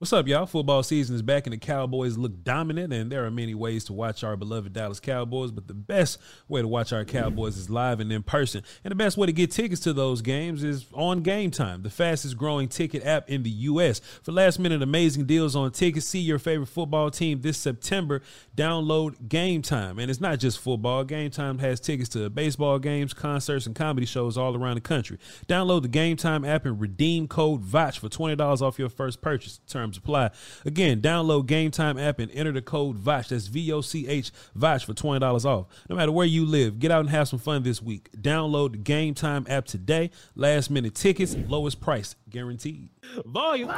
[0.00, 0.46] What's up, y'all?
[0.46, 3.92] Football season is back and the Cowboys look dominant, and there are many ways to
[3.92, 8.00] watch our beloved Dallas Cowboys, but the best way to watch our Cowboys is live
[8.00, 8.62] and in person.
[8.82, 11.90] And the best way to get tickets to those games is on Game Time, the
[11.90, 14.00] fastest growing ticket app in the U.S.
[14.22, 18.22] For last minute amazing deals on tickets, see your favorite football team this September.
[18.56, 19.98] Download Game Time.
[19.98, 24.06] And it's not just football, Game Time has tickets to baseball games, concerts, and comedy
[24.06, 25.18] shows all around the country.
[25.46, 29.60] Download the Game Time app and redeem code VOCH for $20 off your first purchase.
[29.68, 30.30] Terms apply.
[30.64, 33.28] Again, download Game Time app and enter the code VOCH.
[33.28, 35.66] That's V O C H VOCH for $20 off.
[35.88, 38.10] No matter where you live, get out and have some fun this week.
[38.20, 40.10] Download the Game Time app today.
[40.34, 42.90] Last minute tickets, lowest price guaranteed.
[43.26, 43.68] Volume.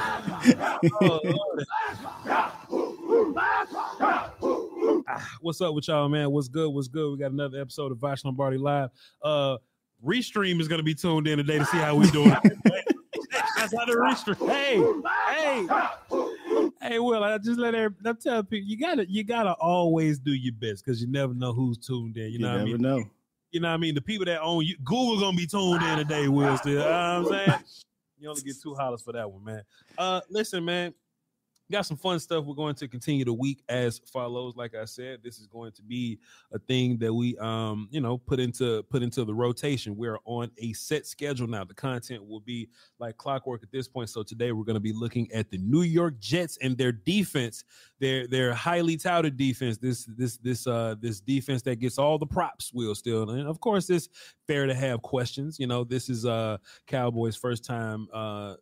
[5.41, 6.31] What's up with y'all, man?
[6.31, 6.71] What's good?
[6.71, 7.11] What's good?
[7.13, 8.91] We got another episode of Voch Lombardi Live.
[9.23, 9.59] Uh
[10.05, 12.35] Restream is gonna be tuned in today to see how we doing.
[13.33, 14.49] That's how the restream.
[14.51, 15.67] Hey,
[16.81, 17.23] hey, hey, Will.
[17.25, 20.85] I just let every, I'm telling people you gotta you gotta always do your best
[20.85, 22.25] because you never know who's tuned in.
[22.25, 22.83] You, You, know what I never mean?
[22.83, 23.05] know.
[23.51, 23.95] You know what I mean?
[23.95, 26.57] The people that own you, Google gonna be tuned in today, Will.
[26.59, 27.59] Still, you know what I'm saying?
[28.19, 29.63] You only get two hollers for that one, man.
[29.99, 30.95] Uh, listen, man.
[31.73, 32.45] Got some fun stuff.
[32.45, 34.57] We're going to continue the week as follows.
[34.57, 36.19] Like I said, this is going to be
[36.53, 39.97] a thing that we, um, you know, put into put into the rotation.
[39.97, 41.65] We're on a set schedule now.
[41.65, 42.69] The content will be
[42.99, 44.11] like clockwork at this point.
[44.11, 47.65] So today we're going to be looking at the New York Jets and their defense.
[48.01, 49.79] Their their highly touted defense.
[49.79, 52.71] This this this uh this defense that gets all the props.
[52.75, 54.11] Will still, and of course, it's
[54.47, 55.59] fair to have questions.
[55.59, 58.09] You know, this is uh Cowboys' first time.
[58.13, 58.57] uh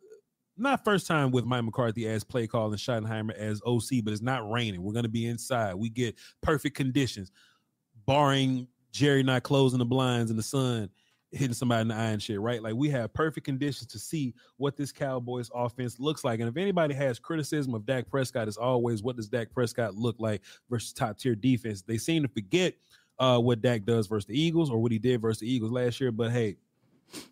[0.57, 4.21] not first time with Mike McCarthy as play call and Schottenheimer as OC, but it's
[4.21, 4.81] not raining.
[4.83, 5.75] We're going to be inside.
[5.75, 7.31] We get perfect conditions,
[8.05, 10.89] barring Jerry not closing the blinds in the sun,
[11.31, 12.61] hitting somebody in the eye and shit, right?
[12.61, 16.39] Like we have perfect conditions to see what this Cowboys offense looks like.
[16.39, 20.17] And if anybody has criticism of Dak Prescott, it's always what does Dak Prescott look
[20.19, 21.81] like versus top tier defense.
[21.81, 22.75] They seem to forget
[23.17, 26.01] uh, what Dak does versus the Eagles or what he did versus the Eagles last
[26.01, 26.11] year.
[26.11, 26.57] But hey,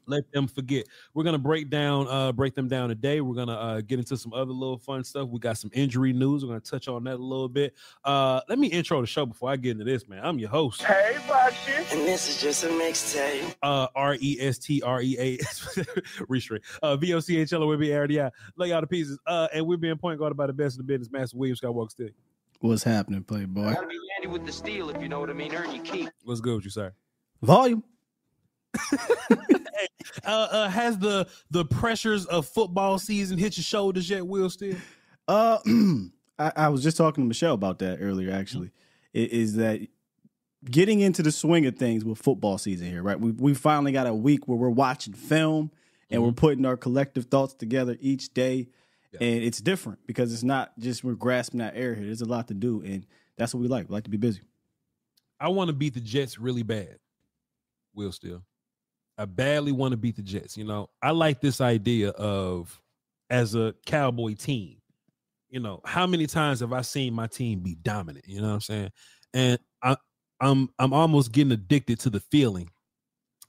[0.06, 0.86] let them forget.
[1.14, 3.22] We're gonna break down, uh, break them down today.
[3.22, 5.30] We're gonna uh, get into some other little fun stuff.
[5.30, 6.44] We got some injury news.
[6.44, 7.74] We're gonna touch on that a little bit.
[8.04, 10.22] Uh, let me intro the show before I get into this, man.
[10.24, 10.82] I'm your host.
[10.84, 11.72] Hey, Roxy.
[11.92, 13.56] And this is just a mixtape.
[13.62, 15.84] Uh, R E S T R E A
[16.28, 16.64] restraint.
[16.82, 18.32] Uh, V O C H L O W B A R D I.
[18.58, 19.20] Lay out the pieces.
[19.26, 21.92] Uh, and we're being point guarded by the best in the business, Master William Skywalker
[21.92, 22.14] Stick.
[22.62, 23.74] What's happening, Playboy?
[23.74, 25.56] Gotta be Randy with the steel, if you know what I mean.
[25.56, 26.10] Earn your keep.
[26.24, 26.94] What's good with you, sir?
[27.42, 27.84] Volume.
[30.26, 34.50] Uh, uh, has the the pressures of football season hit your shoulders yet, Will?
[34.50, 34.76] Still?
[35.28, 35.60] Uh,
[36.40, 38.32] I, I was just talking to Michelle about that earlier.
[38.32, 38.72] Actually,
[39.16, 39.80] I- is that
[40.66, 43.04] getting into the swing of things with football season here?
[43.04, 45.72] Right, we we finally got a week where we're watching film
[46.10, 48.68] and we're putting our collective thoughts together each day.
[49.14, 49.28] Yeah.
[49.28, 52.06] and it's different because it's not just we're grasping that air here.
[52.06, 53.06] There's a lot to do, and
[53.38, 53.90] that's what we like.
[53.90, 54.42] We like to be busy.
[55.40, 56.98] I want to beat the Jets really bad.
[57.94, 58.44] Will still.
[59.20, 60.58] I badly want to beat the Jets.
[60.58, 62.82] You know, I like this idea of
[63.30, 64.78] as a cowboy team.
[65.50, 68.26] You know, how many times have I seen my team be dominant?
[68.28, 68.92] You know what I'm saying?
[69.34, 69.98] And I
[70.40, 72.70] I'm I'm almost getting addicted to the feeling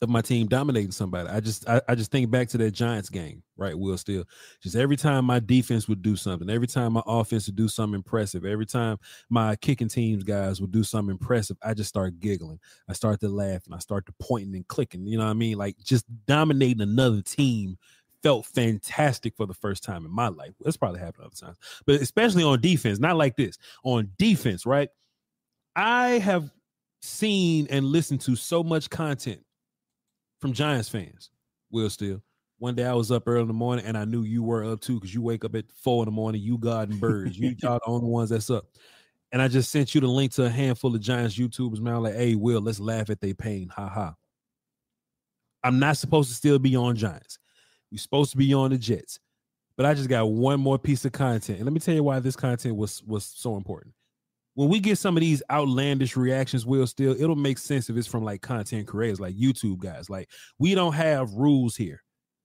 [0.03, 1.29] of my team dominating somebody.
[1.29, 3.79] I just I, I just think back to that Giants game, right?
[3.79, 4.25] Will still
[4.63, 7.97] just every time my defense would do something, every time my offense would do something
[7.97, 8.99] impressive, every time
[9.29, 12.59] my kicking teams guys would do something impressive, I just start giggling.
[12.89, 15.07] I start to laugh and I start to pointing and clicking.
[15.07, 15.59] You know what I mean?
[15.59, 17.77] Like just dominating another team
[18.23, 20.53] felt fantastic for the first time in my life.
[20.61, 23.59] That's probably happened other times, but especially on defense, not like this.
[23.83, 24.89] On defense, right?
[25.77, 26.51] I have
[27.03, 29.43] seen and listened to so much content
[30.41, 31.31] from Giants fans.
[31.71, 32.23] Will still.
[32.59, 34.81] One day I was up early in the morning and I knew you were up
[34.81, 36.43] too because you wake up at four in the morning.
[36.43, 37.39] You God and birds.
[37.39, 38.67] You y'all the only ones that's up.
[39.33, 41.95] And I just sent you the link to a handful of Giants YouTubers, man.
[41.95, 43.69] I'm like, hey, Will, let's laugh at their pain.
[43.69, 44.15] Ha ha.
[45.63, 47.39] I'm not supposed to still be on Giants.
[47.91, 49.21] We're supposed to be on the Jets.
[49.77, 51.59] But I just got one more piece of content.
[51.59, 53.95] And let me tell you why this content was was so important.
[54.61, 58.07] When we get some of these outlandish reactions, will still it'll make sense if it's
[58.07, 60.11] from like content creators, like YouTube guys.
[60.11, 60.29] Like
[60.59, 62.03] we don't have rules here.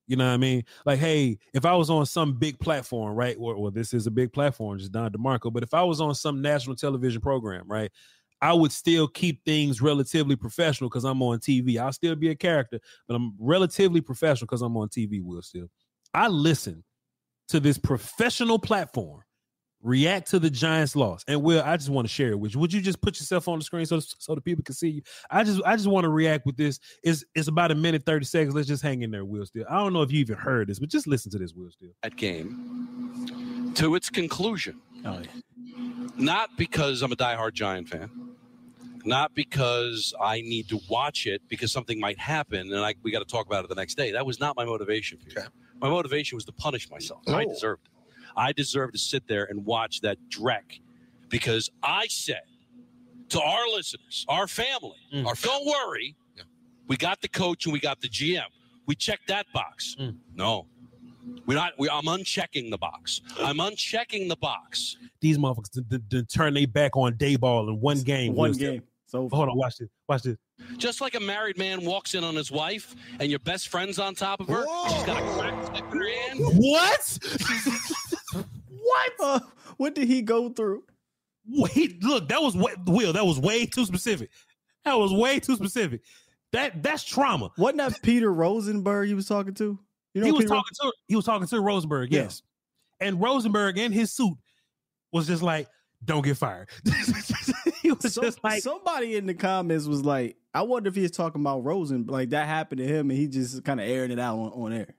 [0.07, 0.63] You know what I mean?
[0.85, 3.37] Like, hey, if I was on some big platform, right?
[3.37, 5.51] Well, or this is a big platform, just Don DeMarco.
[5.51, 7.91] But if I was on some national television program, right,
[8.41, 11.77] I would still keep things relatively professional because I'm on TV.
[11.77, 12.79] I'll still be a character,
[13.09, 15.21] but I'm relatively professional because I'm on TV.
[15.21, 15.67] Will still.
[16.13, 16.85] I listen
[17.49, 19.19] to this professional platform
[19.85, 21.23] react to the Giants loss.
[21.27, 22.59] And Will, I just want to share it with you.
[22.59, 25.01] Would you just put yourself on the screen so so the people can see you?
[25.29, 26.79] I just I just want to react with this.
[27.03, 28.55] It's it's about a minute 30 seconds.
[28.55, 29.65] Let's just hang in there, Will Still.
[29.69, 31.91] I don't know if you even heard this, but just listen to this, Will Still.
[32.03, 34.81] that game to its conclusion.
[35.05, 35.27] Oh, yeah.
[36.17, 38.09] Not because I'm a diehard Giant fan,
[39.03, 43.19] not because I need to watch it because something might happen and I, we got
[43.19, 44.11] to talk about it the next day.
[44.13, 45.19] That was not my motivation.
[45.23, 45.47] Peter.
[45.81, 47.21] My motivation was to punish myself.
[47.27, 47.49] I Oh.
[47.53, 47.91] deserved it.
[48.37, 50.79] I deserve to sit there and watch that dreck
[51.29, 52.41] because I said
[53.29, 55.25] to our listeners, our family, Mm.
[55.25, 56.43] our don't worry, Yeah.
[56.87, 58.45] we got the coach and we got the GM.
[58.85, 59.95] We checked that box.
[59.99, 60.17] Mm.
[60.35, 60.67] No,
[61.47, 61.73] we're not.
[61.79, 63.21] We, I'm unchecking the box.
[63.39, 64.97] I'm unchecking the box.
[65.21, 68.35] These motherfuckers to, to, to turn their back on Daboll in one game.
[68.35, 68.71] One Will Still.
[68.73, 68.83] game.
[69.07, 69.89] So Hold on, watch this.
[70.07, 70.37] Watch this.
[70.77, 74.13] Just like a married man walks in on his wife and your best friend's on
[74.15, 76.39] top of her, she's got a crack in her hand.
[76.39, 77.19] What?
[79.17, 79.41] what?
[79.41, 79.45] Uh,
[79.77, 80.83] what did he go through?
[81.47, 83.13] Wait, look, that was way, Will.
[83.13, 84.29] That was way too specific.
[84.83, 86.01] That was way too specific.
[86.51, 87.51] That that's trauma.
[87.57, 89.77] Wasn't that Peter Rosenberg he was talking to?
[90.13, 92.23] You know he was Peter Ro- talking to he was talking to Rosenberg, Yeah.
[92.23, 92.41] yes.
[93.01, 94.37] And Rosenberg in his suit
[95.11, 95.67] was just like,
[96.05, 96.69] "Don't get fired."
[97.81, 101.11] he was Some- just like, somebody in the comments was like, I wonder if he's
[101.11, 104.19] talking about Rosen, like that happened to him and he just kind of airing it
[104.19, 104.95] out on, on air.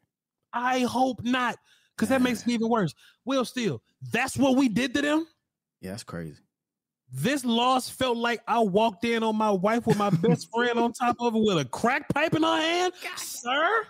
[0.52, 1.56] "I hope not,"
[1.96, 2.94] because that makes it even worse.
[3.24, 3.82] Will still,
[4.12, 5.26] that's what we did to them.
[5.80, 6.40] Yeah, that's crazy.
[7.12, 10.92] This loss felt like I walked in on my wife with my best friend on
[10.92, 13.86] top of her with a crack pipe in her hand, sir.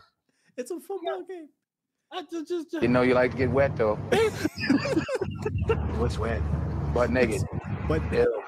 [0.57, 1.49] It's a football game.
[2.13, 3.97] I just, just, just You know you like to get wet though.
[5.97, 6.41] What's wet?
[6.95, 7.43] Butt naked.
[7.89, 8.43] But Ew.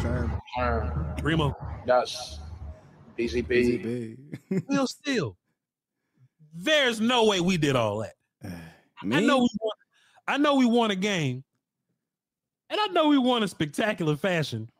[0.00, 1.14] Germ, Worm.
[1.22, 1.56] Remo.
[1.86, 2.40] Dust.
[3.18, 4.16] easy PCB.
[4.50, 4.64] big.
[4.68, 5.36] Will still.
[6.54, 8.14] There's no way we did all that.
[9.02, 9.72] I know we won.
[10.28, 11.44] I know we won a game,
[12.70, 14.70] and I know we won in spectacular fashion.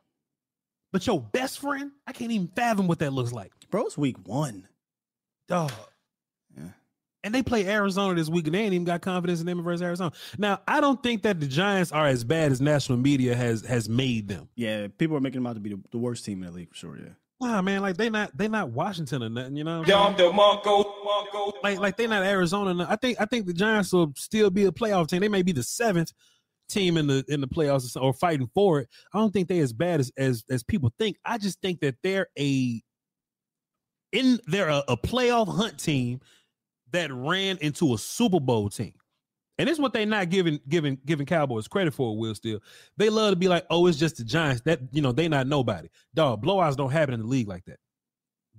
[0.92, 4.16] But your best friend, I can't even fathom what that looks like, bro, it's week
[4.26, 4.66] one.
[5.49, 5.73] dog.
[6.56, 6.68] Yeah.
[7.23, 9.82] And they play Arizona this week, and they ain't even got confidence in them versus
[9.82, 10.12] Arizona.
[10.38, 13.88] Now, I don't think that the Giants are as bad as national media has has
[13.88, 14.49] made them.
[14.54, 16.70] Yeah, people are making them out to be the, the worst team in the league
[16.70, 16.96] for sure.
[16.96, 17.12] Yeah.
[17.40, 19.81] Nah, man, like they not they not Washington or nothing, you know.
[19.81, 20.37] what I'm saying?
[21.62, 22.87] like like they not Arizona.
[22.88, 25.21] I think I think the Giants will still be a playoff team.
[25.21, 26.12] They may be the seventh
[26.69, 28.88] team in the in the playoffs or, or fighting for it.
[29.12, 31.19] I don't think they as bad as as as people think.
[31.25, 32.81] I just think that they're a
[34.12, 36.21] in they're a, a playoff hunt team
[36.93, 38.95] that ran into a Super Bowl team.
[39.58, 42.16] And this is what they not giving giving giving Cowboys credit for.
[42.16, 42.60] Will still
[42.96, 44.62] they love to be like, oh, it's just the Giants.
[44.62, 45.88] That you know they not nobody.
[46.14, 47.78] Dog blowouts don't happen in the league like that.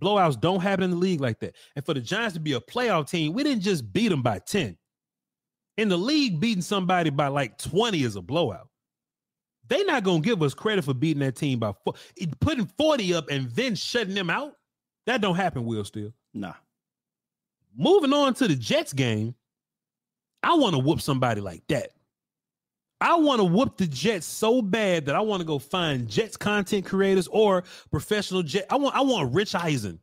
[0.02, 1.56] Blowouts don't happen in the league like that.
[1.76, 4.40] And for the Giants to be a playoff team, we didn't just beat them by
[4.40, 4.78] 10.
[5.78, 8.70] In the league, beating somebody by like 20 is a blowout.
[9.68, 11.94] They not gonna give us credit for beating that team by four,
[12.40, 14.54] putting 40 up and then shutting them out.
[15.06, 16.14] That don't happen, Will Still.
[16.34, 16.54] Nah.
[17.76, 19.36] Moving on to the Jets game.
[20.48, 21.90] I want to whoop somebody like that.
[23.02, 26.38] I want to whoop the Jets so bad that I want to go find Jets
[26.38, 28.66] content creators or professional Jet.
[28.70, 30.00] I want I want Rich Eisen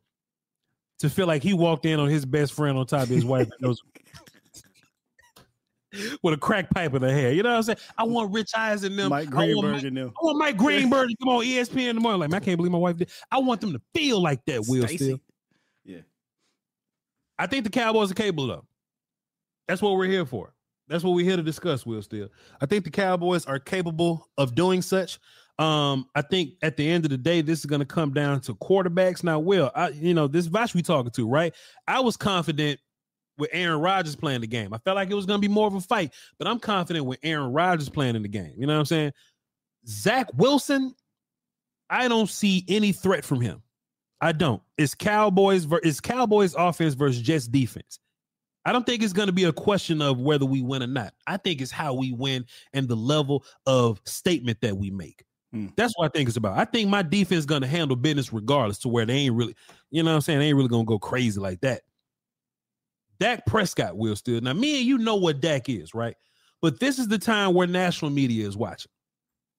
[0.99, 3.49] to feel like he walked in on his best friend on top of his wife
[3.51, 3.81] and goes
[6.23, 7.33] with a crack pipe in her hair.
[7.33, 7.79] You know what I'm saying?
[7.97, 9.09] I want Rich Eisen them.
[9.09, 10.09] Mike I want Greenberg Mike- and them.
[10.09, 12.21] I want Mike Greenberg to come on ESPN in the morning.
[12.21, 13.09] Like, man, I can't believe my wife did.
[13.33, 15.05] I want them to feel like that, Will Stacey.
[15.05, 15.21] Still.
[15.87, 16.01] Yeah.
[17.39, 18.65] I think the Cowboys are capable of.
[19.69, 20.55] That's what we're here for.
[20.89, 22.29] That's what we're here to discuss, Will Still.
[22.61, 25.19] I think the Cowboys are capable of doing such.
[25.59, 28.55] Um, I think at the end of the day, this is to come down to
[28.57, 29.23] quarterbacks.
[29.23, 31.55] Now, Will, I you know this Voch we talking to, right?
[31.87, 32.81] I was confident
[33.39, 34.75] with Aaron Rodgers playing the game.
[34.75, 37.19] I felt like it was to be more of a fight, but I'm confident with
[37.23, 38.53] Aaron Rodgers playing in the game.
[38.57, 39.13] You know what I'm saying?
[39.87, 40.95] Zach Wilson,
[41.89, 43.63] I don't see any threat from him.
[44.21, 44.63] I don't.
[44.79, 45.67] It's Cowboys.
[45.83, 47.99] It's Cowboys offense versus Jets defense.
[48.65, 51.13] I don't think it's going to be a question of whether we win or not.
[51.27, 55.25] I think it's how we win and the level of statement that we make.
[55.53, 55.69] Hmm.
[55.77, 56.59] That's what I think it's about.
[56.59, 59.55] I think my defense is going to handle business regardless to where they ain't really,
[59.91, 60.39] you know what I'm saying?
[60.39, 61.83] They ain't really going to go crazy like that.
[63.21, 64.41] Dak Prescott will still.
[64.41, 66.17] Now, me and you know what Dak is, right?
[66.61, 68.91] But this is the time where national media is watching.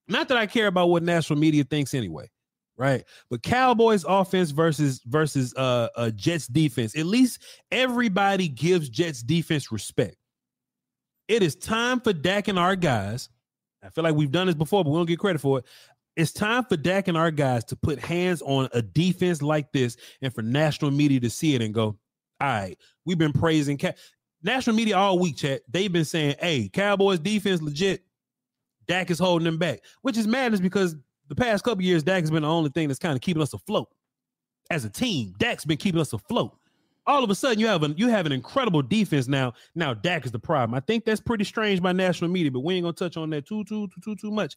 [0.07, 2.29] Not that I care about what national media thinks anyway,
[2.77, 3.03] right?
[3.29, 6.95] But Cowboys offense versus versus uh, uh Jets defense.
[6.97, 10.15] At least everybody gives Jets defense respect.
[11.27, 13.29] It is time for Dak and our guys.
[13.83, 15.65] I feel like we've done this before, but we don't get credit for it.
[16.15, 19.97] It's time for Dak and our guys to put hands on a defense like this
[20.21, 21.97] and for national media to see it and go,
[22.39, 23.77] all right, we've been praising
[24.43, 25.61] national media all week, chat.
[25.67, 28.03] They've been saying, hey, Cowboys defense legit.
[28.87, 30.95] Dak is holding them back, which is madness because
[31.27, 33.53] the past couple years, Dak has been the only thing that's kind of keeping us
[33.53, 33.87] afloat.
[34.69, 36.57] As a team, Dak's been keeping us afloat.
[37.07, 39.53] All of a sudden, you have an you have an incredible defense now.
[39.75, 40.75] Now Dak is the problem.
[40.75, 43.45] I think that's pretty strange by national media, but we ain't gonna touch on that
[43.45, 44.55] too too too too too much.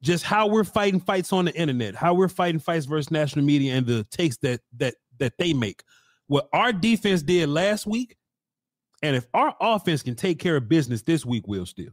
[0.00, 3.74] Just how we're fighting fights on the internet, how we're fighting fights versus national media,
[3.74, 5.82] and the takes that that that they make.
[6.28, 8.16] What our defense did last week,
[9.02, 11.90] and if our offense can take care of business this week, we'll still.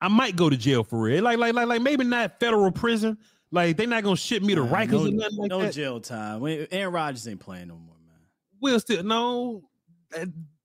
[0.00, 1.24] I might go to jail for real.
[1.24, 3.18] Like, like, like, like maybe not federal prison.
[3.50, 5.72] Like they're not gonna ship me to Nah, Rikers no, or nothing like no that.
[5.72, 6.42] jail time.
[6.70, 8.18] Aaron Rodgers ain't playing no more, man.
[8.60, 9.62] We'll still no.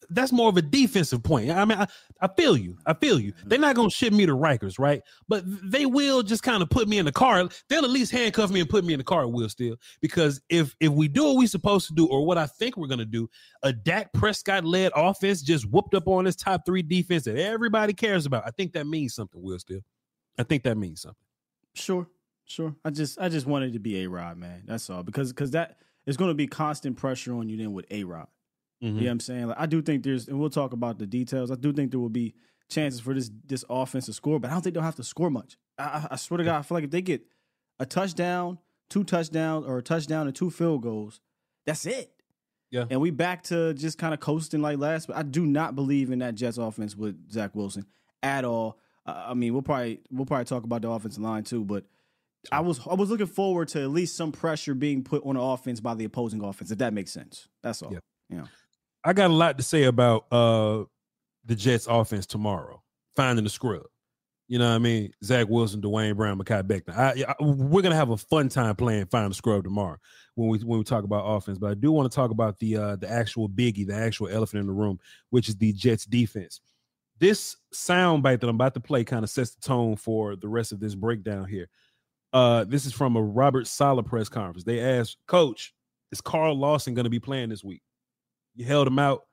[0.10, 1.50] That- That's more of a defensive point.
[1.51, 1.88] I mean, I,
[2.22, 2.77] I feel you.
[2.86, 3.33] I feel you.
[3.33, 3.50] Mm-hmm.
[3.50, 5.01] They're not gonna ship me to Rikers, right?
[5.27, 7.48] But they will just kind of put me in the car.
[7.69, 9.27] They'll at least handcuff me and put me in the car.
[9.27, 12.45] Will still because if if we do what we're supposed to do or what I
[12.48, 13.29] think we're gonna do,
[13.63, 17.93] a Dak Prescott led offense just whooped up on this top three defense that everybody
[17.93, 18.43] cares about.
[18.45, 19.41] I think that means something.
[19.41, 19.81] Will still.
[20.39, 21.17] I think that means something.
[21.75, 22.07] Sure,
[22.45, 22.75] sure.
[22.86, 24.63] I just I just wanted to be a Rod, man.
[24.65, 25.03] That's all.
[25.03, 28.27] Because because that is going to be constant pressure on you then with a Rod.
[28.88, 29.48] You know what I'm saying?
[29.48, 31.52] Like I do think there's, and we'll talk about the details.
[31.52, 32.34] I do think there will be
[32.70, 35.30] chances for this this offense to score, but I don't think they'll have to score
[35.30, 35.58] much.
[35.78, 37.24] I, I, swear to God, I feel like if they get
[37.80, 38.60] a touchdown,
[38.90, 41.22] two touchdowns, or a touchdown and two field goals,
[41.66, 42.12] that's it.
[42.72, 42.86] Yeah.
[42.90, 45.08] And we back to just kind of coasting like last.
[45.08, 47.86] But I do not believe in that Jets offense with Zach Wilson
[48.22, 48.80] at all.
[49.06, 51.86] Uh, I mean, we'll probably we'll probably talk about the offensive line too, but
[52.52, 55.42] I was I was looking forward to at least some pressure being put on the
[55.42, 57.48] offense by the opposing offense, if that makes sense.
[57.62, 57.94] That's all.
[57.94, 58.00] Yeah.
[58.30, 58.48] Know.
[59.03, 60.83] I got a lot to say about uh
[61.45, 62.81] the Jets offense tomorrow.
[63.15, 63.83] Finding the scrub.
[64.48, 65.13] You know what I mean?
[65.24, 66.98] Zach Wilson, Dwayne Brown, Mekhi Becton.
[66.98, 69.98] I, I, we're gonna have a fun time playing Find the Scrub tomorrow
[70.36, 71.57] when we when we talk about offense.
[71.57, 74.62] But I do want to talk about the uh the actual biggie, the actual elephant
[74.62, 76.60] in the room, which is the Jets defense.
[77.19, 80.72] This soundbite that I'm about to play kind of sets the tone for the rest
[80.72, 81.69] of this breakdown here.
[82.33, 84.63] Uh, this is from a Robert Saleh press conference.
[84.63, 85.74] They asked, Coach,
[86.12, 87.83] is Carl Lawson going to be playing this week?
[88.55, 89.24] You held him out.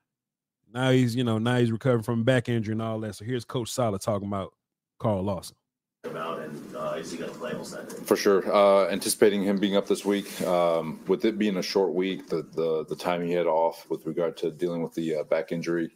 [0.73, 3.17] Now he's, you know, now he's recovering from back injury and all that.
[3.17, 4.55] So here's Coach Saleh talking about
[4.99, 5.57] Carl Lawson.
[6.05, 7.95] about and uh, is he going to play on Sunday?
[8.05, 8.51] For sure.
[8.55, 12.43] Uh, anticipating him being up this week, um, with it being a short week, the,
[12.55, 15.91] the the time he had off with regard to dealing with the uh, back injury,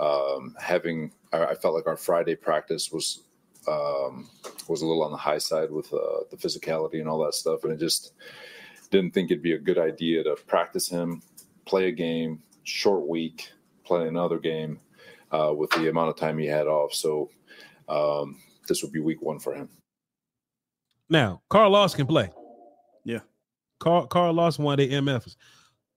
[0.00, 3.24] um, having I, I felt like our Friday practice was
[3.68, 4.28] um,
[4.68, 7.64] was a little on the high side with uh, the physicality and all that stuff,
[7.64, 8.12] and I just
[8.90, 11.22] didn't think it'd be a good idea to practice him,
[11.64, 13.50] play a game, short week,
[13.84, 14.80] playing another game
[15.30, 16.94] uh, with the amount of time he had off.
[16.94, 17.30] So
[17.88, 18.38] um,
[18.68, 19.68] this would be week one for him.
[21.08, 22.30] Now, Carl Lawson can play.
[23.04, 23.20] Yeah.
[23.80, 25.36] Carl, Carl Lawson, one of their MFs.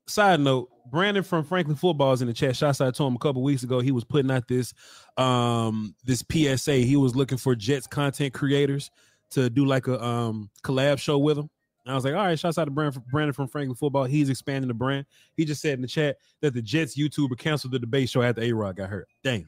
[0.08, 2.56] Side note, Brandon from Franklin Football is in the chat.
[2.56, 3.80] Shots I told him a couple weeks ago.
[3.80, 4.74] He was putting out this
[5.18, 6.76] um this PSA.
[6.76, 8.92] He was looking for Jets content creators
[9.32, 11.50] to do like a um collab show with him.
[11.86, 14.06] And I was like, all right, shouts out to Brandon, Brandon from Franklin Football.
[14.06, 15.06] He's expanding the brand.
[15.38, 18.42] He just said in the chat that the Jets YouTuber canceled the debate show after
[18.42, 19.08] A Rod got hurt.
[19.24, 19.48] Damn.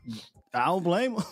[0.54, 1.24] I don't blame him.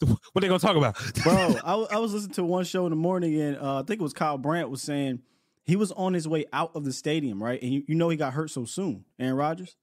[0.32, 1.56] what they gonna talk about, bro?
[1.64, 4.02] I, I, was listening to one show in the morning, and uh, I think it
[4.02, 5.20] was Kyle Brandt was saying
[5.64, 7.60] he was on his way out of the stadium, right?
[7.62, 9.76] And you, you know he got hurt so soon, Aaron Rodgers,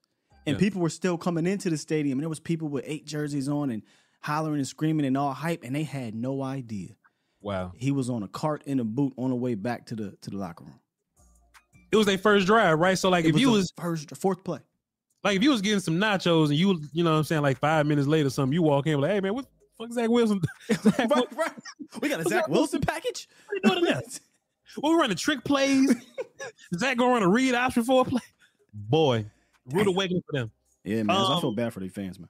[0.46, 0.60] and yeah.
[0.60, 3.70] people were still coming into the stadium, and there was people with eight jerseys on
[3.72, 3.82] and
[4.22, 6.90] hollering and screaming and all hype, and they had no idea.
[7.42, 10.12] Wow, he was on a cart in a boot on the way back to the
[10.22, 10.80] to the locker room.
[11.92, 12.98] It was their first drive, right?
[12.98, 14.60] So like, it if was you was first fourth play,
[15.24, 17.60] like if you was getting some nachos and you you know what I'm saying like
[17.60, 19.46] five minutes later, something you walk in like, hey man, what
[19.78, 20.42] fuck Zach Wilson?
[20.72, 21.52] Zach right, right.
[22.02, 23.28] We got a Zach Wilson package.
[23.64, 24.02] What are you doing
[24.82, 25.90] Well, we running trick plays.
[26.72, 28.22] Is Zach gonna run a read option for a play.
[28.74, 29.26] Boy,
[29.66, 30.52] rude awakening for them.
[30.84, 31.16] Yeah, man.
[31.16, 32.30] Um, I feel bad for the fans, man.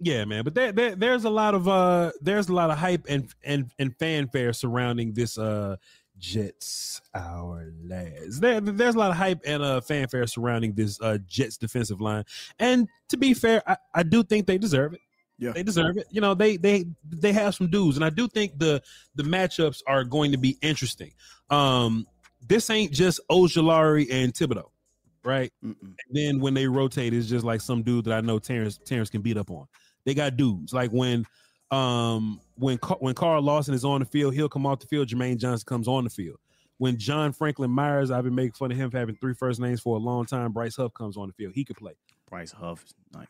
[0.00, 0.44] Yeah, man.
[0.44, 3.70] But there, there, there's a lot of uh there's a lot of hype and and
[3.78, 5.76] and fanfare surrounding this uh
[6.18, 8.40] Jets our lads.
[8.40, 12.24] There, there's a lot of hype and uh fanfare surrounding this uh Jets defensive line.
[12.58, 15.00] And to be fair, I, I do think they deserve it.
[15.38, 15.52] Yeah.
[15.52, 16.06] They deserve it.
[16.10, 18.82] You know, they they they have some dudes, and I do think the
[19.14, 21.12] the matchups are going to be interesting.
[21.48, 22.06] Um,
[22.46, 24.70] this ain't just Ojulari and Thibodeaux,
[25.24, 25.50] right?
[26.10, 29.22] then when they rotate, it's just like some dude that I know Terrence Terrence can
[29.22, 29.66] beat up on.
[30.04, 31.24] They got dudes like when
[31.70, 35.08] um when when Carl Lawson is on the field, he'll come off the field.
[35.08, 36.38] Jermaine Johnson comes on the field.
[36.78, 39.80] When John Franklin Myers, I've been making fun of him for having three first names
[39.80, 40.52] for a long time.
[40.52, 41.52] Bryce Huff comes on the field.
[41.54, 41.92] He can play.
[42.28, 43.26] Bryce Huff is nice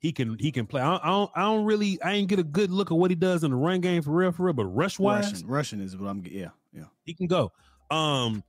[0.00, 0.80] he can he can play.
[0.80, 3.14] I, I, don't I don't really I ain't get a good look at what he
[3.14, 6.08] does in the run game for real for real, but rush wise, rushing, is what
[6.08, 7.52] I'm yeah yeah he can go.
[7.90, 8.42] Um,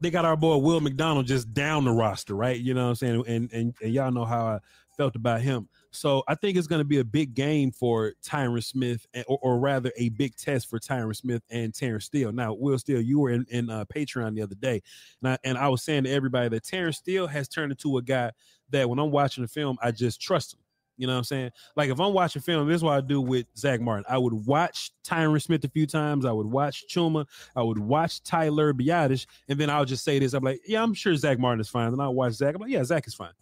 [0.00, 2.58] they got our boy Will McDonald just down the roster, right?
[2.58, 4.58] You know what I'm saying, and and, and y'all know how I
[4.96, 5.68] felt about him.
[5.94, 9.58] So I think it's going to be a big game for Tyron Smith, or, or,
[9.58, 12.32] rather a big test for Tyron Smith and Terrence Steele.
[12.32, 14.82] Now, Will Steele, you were in, in uh, Patreon the other day,
[15.22, 18.02] and I, and I was saying to everybody that Terrence Steele has turned into a
[18.02, 18.32] guy
[18.70, 20.60] that when I'm watching the film, I just trust him.
[20.96, 21.50] You know what I'm saying?
[21.76, 24.04] Like if I'm watching a film, this is what I do with Zach Martin.
[24.08, 26.24] I would watch Tyron Smith a few times.
[26.24, 27.26] I would watch Chuma.
[27.56, 30.34] I would watch Tyler Biadasz, and then I'll just say this.
[30.34, 31.92] I'm like, yeah, I'm sure Zach Martin is fine.
[31.92, 32.54] And I'll watch Zach.
[32.54, 33.32] I'm like, yeah, Zach is fine.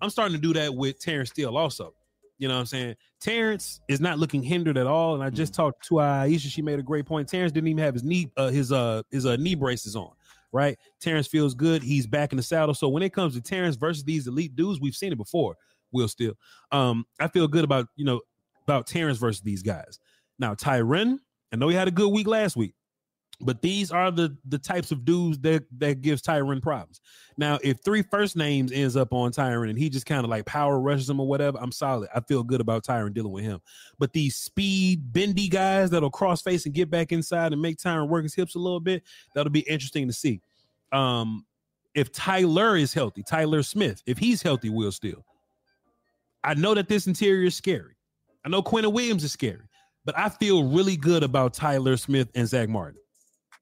[0.00, 1.94] I'm starting to do that with Terrence Steele also.
[2.38, 2.96] You know what I'm saying?
[3.20, 5.14] Terrence is not looking hindered at all.
[5.14, 5.56] And I just mm.
[5.56, 6.50] talked to Aisha.
[6.50, 7.28] She made a great point.
[7.28, 10.10] Terrence didn't even have his knee, uh, his uh, his uh, knee braces on.
[10.52, 10.78] Right?
[11.00, 11.82] Terrence feels good.
[11.82, 12.74] He's back in the saddle.
[12.74, 15.56] So when it comes to Terrence versus these elite dudes, we've seen it before.
[15.92, 16.34] Will Steele.
[16.72, 18.20] Um, I feel good about you know
[18.64, 19.98] about Terrence versus these guys.
[20.38, 21.18] Now Tyron,
[21.52, 22.74] I know he had a good week last week,
[23.40, 27.00] but these are the the types of dudes that that gives Tyron problems.
[27.36, 30.46] Now, if three first names ends up on Tyron and he just kind of like
[30.46, 32.08] power rushes him or whatever, I'm solid.
[32.14, 33.60] I feel good about Tyron dealing with him.
[33.98, 38.08] But these speed bendy guys that'll cross face and get back inside and make Tyron
[38.08, 39.02] work his hips a little bit,
[39.34, 40.40] that'll be interesting to see.
[40.92, 41.44] Um,
[41.94, 45.24] if Tyler is healthy, Tyler Smith, if he's healthy, Will still.
[46.42, 47.96] I know that this interior is scary.
[48.44, 49.68] I know Quinnen Williams is scary,
[50.04, 53.00] but I feel really good about Tyler Smith and Zach Martin.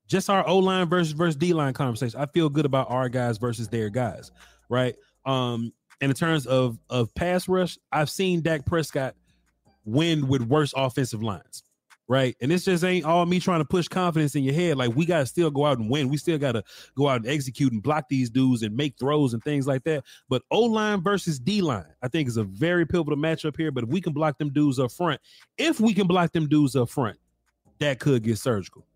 [0.07, 2.21] Just our O line versus versus D line conversation.
[2.21, 4.31] I feel good about our guys versus their guys,
[4.69, 4.95] right?
[5.25, 9.15] Um, and in terms of of pass rush, I've seen Dak Prescott
[9.85, 11.63] win with worse offensive lines
[12.09, 12.37] right?
[12.41, 14.77] And this just ain't all me trying to push confidence in your head.
[14.77, 16.09] Like we gotta still go out and win.
[16.09, 16.63] We still gotta
[16.97, 20.05] go out and execute and block these dudes and make throws and things like that.
[20.29, 23.71] But O line versus D line, I think is a very pivotal matchup here.
[23.71, 25.21] But if we can block them dudes up front,
[25.57, 27.19] if we can block them dudes up front,
[27.79, 28.87] that could get surgical.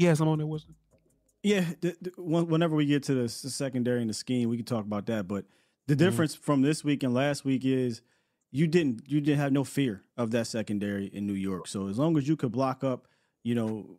[0.00, 0.76] Yes, I'm on there, Wisdom.
[1.42, 4.64] Yeah, the, the, whenever we get to the, the, secondary and the scheme, we can
[4.64, 5.28] talk about that.
[5.28, 5.44] But
[5.86, 6.04] the mm-hmm.
[6.04, 6.44] difference mm-hmm.
[6.44, 8.00] from this week and last week is
[8.50, 11.66] you didn't you didn't have no fear of that secondary in New York.
[11.66, 13.08] So as long as you could block up,
[13.42, 13.98] you know,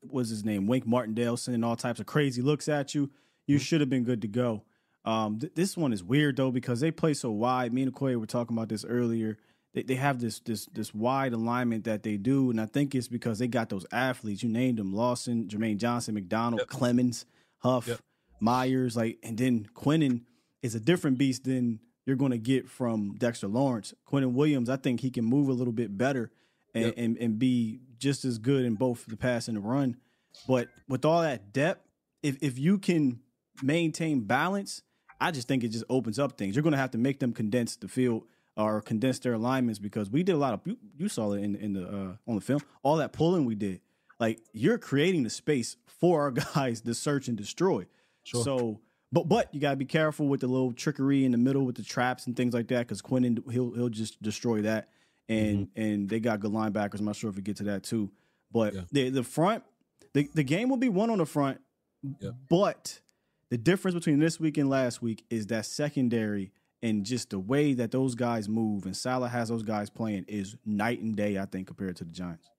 [0.00, 3.10] what's his name, Wink Martindale sending all types of crazy looks at you,
[3.48, 3.62] you mm-hmm.
[3.62, 4.62] should have been good to go.
[5.04, 7.72] Um, th- this one is weird though because they play so wide.
[7.72, 9.38] Me and Koya were talking about this earlier.
[9.74, 13.08] They, they have this this this wide alignment that they do, and I think it's
[13.08, 14.42] because they got those athletes.
[14.42, 16.68] You named them: Lawson, Jermaine Johnson, McDonald, yep.
[16.68, 17.24] Clemons,
[17.58, 18.00] Huff, yep.
[18.40, 20.22] Myers, like, and then Quinnen
[20.62, 23.94] is a different beast than you're going to get from Dexter Lawrence.
[24.06, 26.30] Quinnen Williams, I think he can move a little bit better
[26.74, 26.94] and, yep.
[26.96, 29.96] and, and be just as good in both the pass and the run.
[30.48, 31.86] But with all that depth,
[32.22, 33.20] if if you can
[33.62, 34.82] maintain balance,
[35.20, 36.56] I just think it just opens up things.
[36.56, 38.24] You're going to have to make them condense the field
[38.56, 41.54] or condense their alignments because we did a lot of you, you saw it in
[41.56, 42.60] in the uh, on the film.
[42.82, 43.80] All that pulling we did,
[44.18, 47.86] like you're creating the space for our guys to search and destroy.
[48.24, 48.44] Sure.
[48.44, 51.76] So but but you gotta be careful with the little trickery in the middle with
[51.76, 54.88] the traps and things like that because Quinnen he'll he'll just destroy that.
[55.28, 55.80] And mm-hmm.
[55.80, 56.98] and they got good linebackers.
[56.98, 58.10] I'm not sure if we get to that too.
[58.50, 58.80] But yeah.
[58.90, 59.64] the the front,
[60.14, 61.60] the, the game will be won on the front
[62.48, 63.00] But
[63.50, 67.74] the difference between this week and last week is that secondary and just the way
[67.74, 71.44] that those guys move and Saleh has those guys playing is night and day, I
[71.46, 72.50] think, compared to the Giants.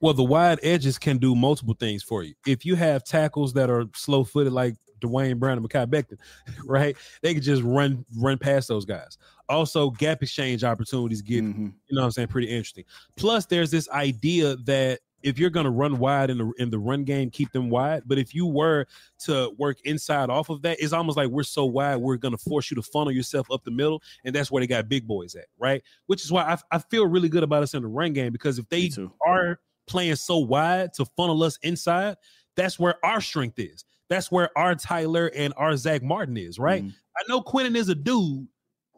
[0.00, 2.34] Well, the wide edges can do multiple things for you.
[2.46, 6.18] If you have tackles that are slow footed, like Dwayne Brown and Mekhi Becton,
[6.64, 6.96] right?
[7.22, 9.18] They can just run run past those guys.
[9.48, 11.66] Also, gap exchange opportunities get, Mm-hmm.
[11.66, 12.84] you know what I'm saying, pretty interesting.
[13.16, 16.78] Plus, there's this idea that if you're going to run wide in the in the
[16.78, 18.02] run game, keep them wide.
[18.06, 18.86] But if you were
[19.20, 22.38] to work inside off of that, it's almost like we're so wide, we're going to
[22.38, 25.34] force you to funnel yourself up the middle, and that's where they got big boys
[25.34, 25.82] at, right?
[26.06, 28.58] Which is why I, I feel really good about us in the run game because
[28.58, 28.90] if they
[29.26, 32.16] are playing so wide to funnel us inside,
[32.56, 33.84] that's where our strength is.
[34.08, 36.82] That's where our Tyler and our Zach Martin is, right?
[36.82, 36.90] Mm-hmm.
[37.16, 38.46] I know Quentin is a dude,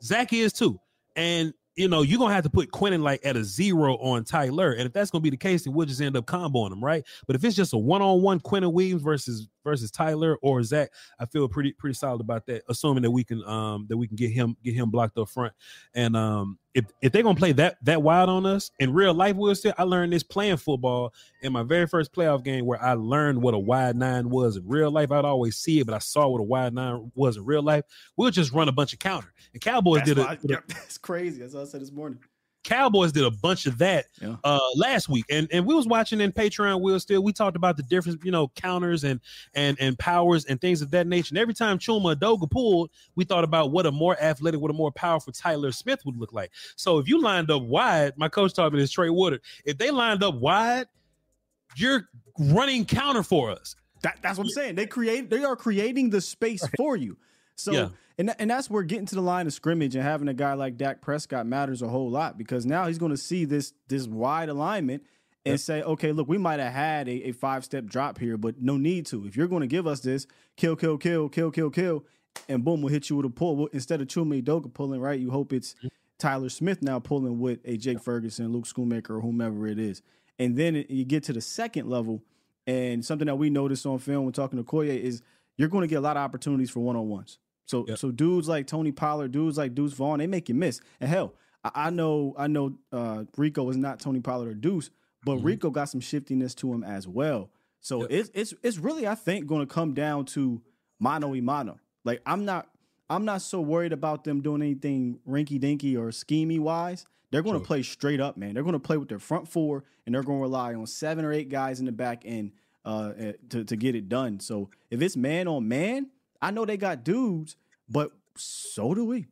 [0.03, 0.79] Zach is too,
[1.17, 4.73] and you know, you're gonna have to put Quentin like at a zero on Tyler.
[4.73, 7.05] And if that's gonna be the case, then we'll just end up comboing them, right?
[7.27, 11.49] But if it's just a one-on-one Quentin Williams versus versus Tyler or Zach, I feel
[11.49, 14.57] pretty pretty solid about that, assuming that we can um that we can get him
[14.65, 15.53] get him blocked up front.
[15.95, 19.37] And um if if they're gonna play that that wide on us in real life,
[19.37, 22.95] we'll still I learned this playing football in my very first playoff game where I
[22.95, 25.11] learned what a wide nine was in real life.
[25.11, 27.85] I'd always see it, but I saw what a wide nine was in real life.
[28.17, 29.33] We'll just run a bunch of counter.
[29.53, 30.27] And Cowboys That's did it.
[30.27, 31.41] a, did a- yep, that's crazy.
[31.41, 32.21] That's what I said this morning.
[32.63, 34.37] Cowboys did a bunch of that Yeah.
[34.45, 35.25] uh last week.
[35.31, 38.31] And and we was watching in Patreon, Will still we talked about the difference, you
[38.31, 39.21] know, counters and
[39.55, 41.31] and and powers and things of that nature.
[41.31, 44.75] And every time Chuma Edoga pulled, we thought about what a more athletic, what a
[44.75, 46.51] more powerful Tyler Smith would look like.
[46.77, 49.41] So if you lined up wide, my coach taught me this Trey Woodard.
[49.65, 50.87] If they lined up wide,
[51.77, 53.77] you're running counter for us.
[54.03, 54.75] That, that's what I'm saying.
[54.77, 57.17] They create they are creating the space for you.
[57.57, 57.89] So Yeah.
[58.21, 60.77] And and that's where getting to the line of scrimmage and having a guy like
[60.77, 64.51] Dak Prescott matters a whole lot because now he's going to see this this wide
[64.51, 65.05] alignment
[65.47, 68.61] and say, okay, look, we might have had a, a five step drop here, but
[68.61, 69.27] no need to.
[69.27, 70.27] If you're going to give us this,
[70.59, 72.05] kill, kill, kill, kill, kill, kill,
[72.47, 73.57] and boom, we'll hit you with a pull.
[73.57, 75.19] Well, Instead of Chuma Doka pulling, right?
[75.19, 75.89] You hope it's mm-hmm.
[76.19, 80.03] Tyler Smith now pulling with a Jake Ferguson, Luke Schoonmaker, or whomever it is.
[80.39, 82.23] And then it- you get to the second level,
[82.67, 85.23] and something that we noticed on film when talking to Koye is
[85.57, 87.39] you're going to get a lot of opportunities for one on ones.
[87.67, 90.81] So so dudes like Tony Pollard, dudes like Deuce Vaughn, they make you miss.
[91.01, 94.91] And hell, I, I know I know uh, Rico is not Tony Pollard or Deuce,
[95.25, 97.51] but Rico got some shiftiness to him as well.
[97.81, 100.61] So it's it's it's really I think going to come down to
[100.99, 101.79] mano y mano.
[102.05, 102.69] Like I'm not
[103.09, 107.07] I'm not so worried about them doing anything rinky dinky or schemy wise.
[107.31, 108.55] They're going to play straight up, man.
[108.55, 111.25] They're going to play with their front four, and they're going to rely on seven
[111.25, 112.53] or eight guys in the back end
[112.85, 114.41] uh, eh, to to get it done.
[114.41, 116.11] So if it's man on man,
[116.43, 117.57] I know they got dudes,
[117.89, 119.27] but so do we.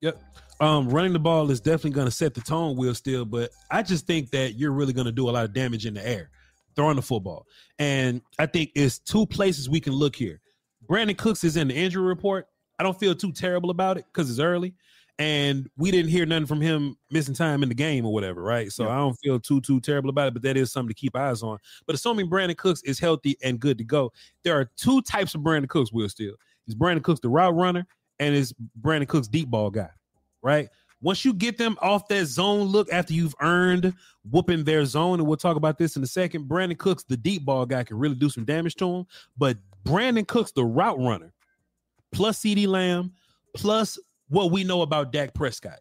[0.00, 0.20] Yep.
[0.60, 3.82] Um, running the ball is definitely going to set the tone, Will still, but I
[3.82, 6.30] just think that you're really going to do a lot of damage in the air
[6.74, 7.46] throwing the football.
[7.78, 10.40] And I think it's two places we can look here.
[10.88, 12.46] Brandin Cooks is in the injury report.
[12.78, 14.74] I don't feel too terrible about it because it's early.
[15.18, 18.70] And we didn't hear nothing from him missing time in the game or whatever, right?
[18.70, 21.16] So I don't feel too too terrible about it, but that is something to keep
[21.16, 21.58] eyes on.
[21.86, 24.12] But assuming Brandin Cooks is healthy and good to go,
[24.44, 26.34] there are two types of Brandin Cooks, Will still.
[26.68, 27.86] Is Brandin Cooks the route runner
[28.18, 29.90] and is Brandin Cooks deep ball guy,
[30.42, 30.68] right?
[31.00, 33.94] Once you get them off that zone look after you've earned
[34.30, 36.48] whooping their zone, and we'll talk about this in a second.
[36.48, 39.06] Brandin Cooks, the deep ball guy, can really do some damage to him.
[39.36, 41.32] But Brandin Cooks, the route runner,
[42.12, 43.12] plus CeeDee Lamb,
[43.54, 45.78] plus what we know about Dak Prescott.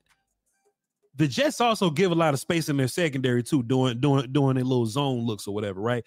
[1.15, 4.56] The Jets also give a lot of space in their secondary too, doing doing doing
[4.56, 6.06] their little zone looks or whatever, right?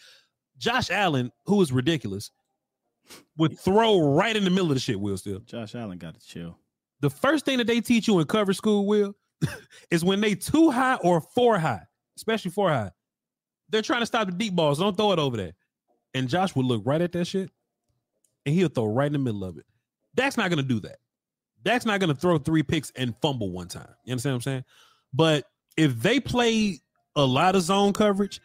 [0.57, 2.31] Josh Allen, who is ridiculous,
[3.37, 5.01] would throw right in the middle of the shit.
[5.01, 5.41] Will still.
[5.41, 6.59] Josh Allen got to chill.
[7.01, 9.15] The first thing that they teach you in cover school, Will,
[9.91, 11.83] is when they too high or four high,
[12.17, 12.91] especially four high,
[13.71, 14.79] they're trying to stop the deep balls.
[14.79, 15.53] Don't throw it over there.
[16.13, 17.51] And Josh would look right at that shit,
[18.45, 19.65] and he'll throw right in the middle of it.
[20.15, 20.97] Dak's not gonna do that.
[21.63, 23.89] Dak's not gonna throw three picks and fumble one time.
[24.05, 24.65] You understand what I'm saying?
[25.13, 25.45] But
[25.77, 26.81] if they play
[27.17, 28.41] a lot of zone coverage,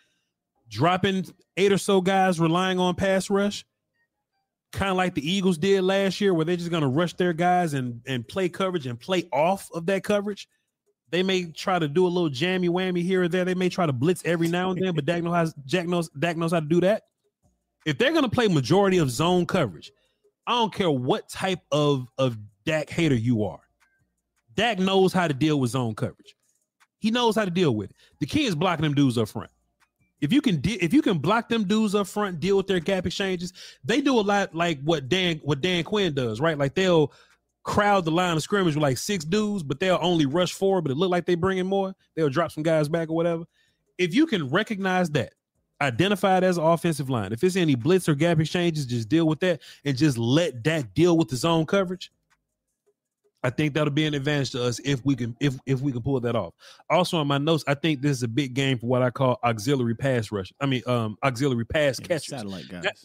[0.70, 1.26] dropping
[1.58, 3.66] eight or so guys relying on pass rush,
[4.76, 7.74] kind of like the Eagles did last year, where they're just gonna rush their guys
[7.74, 10.48] and and play coverage and play off of that coverage.
[11.10, 13.46] They may try to do a little jammy whammy here or there.
[13.46, 16.38] They may try to blitz every now and then, but Dak knows Jack knows Dak
[16.38, 17.04] knows how to do that.
[17.86, 19.92] If they're gonna play majority of zone coverage,
[20.46, 23.62] I don't care what type of of Dak hater you are.
[24.56, 26.36] Dak knows how to deal with zone coverage.
[27.00, 27.96] He knows how to deal with it.
[28.20, 29.52] The key is blocking them dudes up front.
[30.22, 32.80] If you can de- if you can block them dudes up front, deal with their
[32.80, 36.58] gap exchanges, they do a lot like what Dan what Dan Quinn does, right?
[36.58, 37.12] Like they'll
[37.64, 40.92] crowd the line of scrimmage with like six dudes, but they'll only rush four, but
[40.92, 41.96] it look like they bring in more.
[42.16, 43.44] They'll drop some guys back or whatever.
[43.98, 45.34] If you can recognize that,
[45.82, 47.34] identify it as an offensive line.
[47.34, 50.94] If it's any blitz or gap exchanges, just deal with that and just let that
[50.94, 52.12] deal with his own coverage.
[53.46, 56.02] I think that'll be an advantage to us if we can if if we can
[56.02, 56.54] pull that off.
[56.90, 59.40] Also on my notes, I think this is a big game for what I call
[59.44, 60.52] auxiliary pass rush.
[60.60, 62.28] I mean, um, auxiliary pass Yeah, catchers.
[62.30, 62.84] satellite guys.
[62.84, 62.98] That-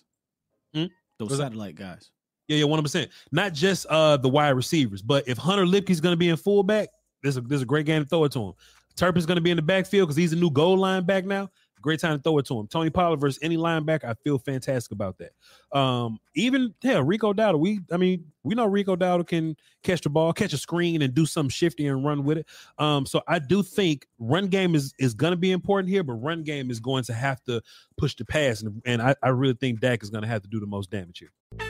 [0.72, 0.85] Hmm?
[1.18, 1.44] Those What's that?
[1.46, 2.11] satellite guys.
[2.48, 3.11] Yeah, yeah, one hundred percent.
[3.33, 6.88] Not just uh the wide receivers, but if Hunter Luepke's going to be in fullback,
[7.22, 8.53] there's a is a great game to throw it to him.
[8.96, 11.48] Turpin's going to be in the backfield because he's a new goal line back now.
[11.81, 12.66] Great time to throw it to him.
[12.66, 15.79] Tony Pollard versus any linebacker, I feel fantastic about that.
[15.79, 17.61] Um, even yeah, Rico Dowdle.
[17.61, 21.14] We, I mean, we know Rico Dowdle can catch the ball, catch a screen, and
[21.14, 22.47] do some shifty and run with it.
[22.79, 26.14] Um, so I do think run game is is going to be important here, but
[26.14, 27.62] run game is going to have to
[27.97, 30.49] push the pass, and, and I, I really think Dak is going to have to
[30.49, 31.70] do the most damage here.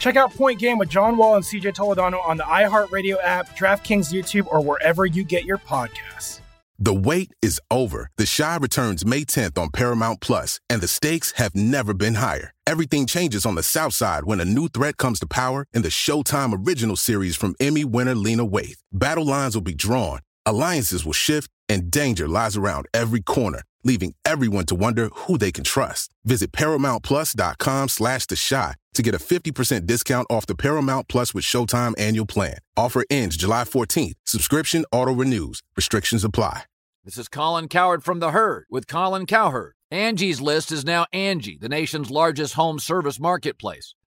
[0.00, 4.10] Check out Point Game with John Wall and CJ Toledano on the iHeartRadio app, DraftKings
[4.10, 6.40] YouTube, or wherever you get your podcasts.
[6.78, 8.10] The wait is over.
[8.16, 12.54] The Chi returns May 10th on Paramount Plus, and the stakes have never been higher.
[12.66, 15.88] Everything changes on the South Side when a new threat comes to power in the
[15.88, 18.78] Showtime original series from Emmy winner Lena Waithe.
[18.90, 24.14] Battle lines will be drawn, alliances will shift, and danger lies around every corner, leaving
[24.24, 26.10] everyone to wonder who they can trust.
[26.24, 31.44] Visit ParamountPlus.com slash The Shot to get a 50% discount off the Paramount Plus with
[31.44, 32.58] Showtime annual plan.
[32.76, 34.14] Offer ends July 14th.
[34.26, 35.62] Subscription auto-renews.
[35.76, 36.64] Restrictions apply.
[37.04, 39.74] This is Colin Cowherd from The Herd with Colin Cowherd.
[39.90, 43.94] Angie's List is now Angie, the nation's largest home service marketplace.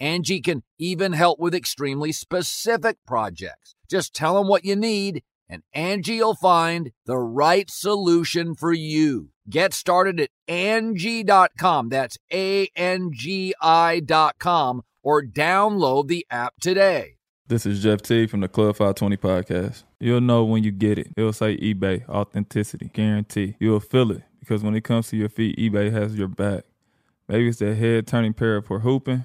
[0.00, 3.74] Angie can even help with extremely specific projects.
[3.88, 9.30] Just tell them what you need and Angie will find the right solution for you.
[9.48, 11.88] Get started at Angie.com.
[11.88, 17.14] That's A-N-G-I dot com or download the app today.
[17.46, 19.84] This is Jeff T from the Club 520 podcast.
[19.98, 21.08] You'll know when you get it.
[21.16, 23.56] It'll say eBay, authenticity, guarantee.
[23.58, 26.64] You'll feel it because when it comes to your feet, eBay has your back.
[27.26, 29.24] Maybe it's that head turning pair for hooping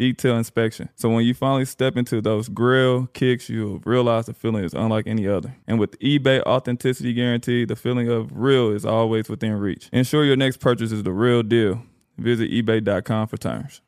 [0.00, 0.88] detailed inspection.
[0.96, 5.06] So when you finally step into those grill kicks, you'll realize the feeling is unlike
[5.06, 5.54] any other.
[5.66, 9.90] And with eBay authenticity guarantee, the feeling of real is always within reach.
[9.92, 11.82] Ensure your next purchase is the real deal.
[12.16, 13.82] Visit eBay.com for terms.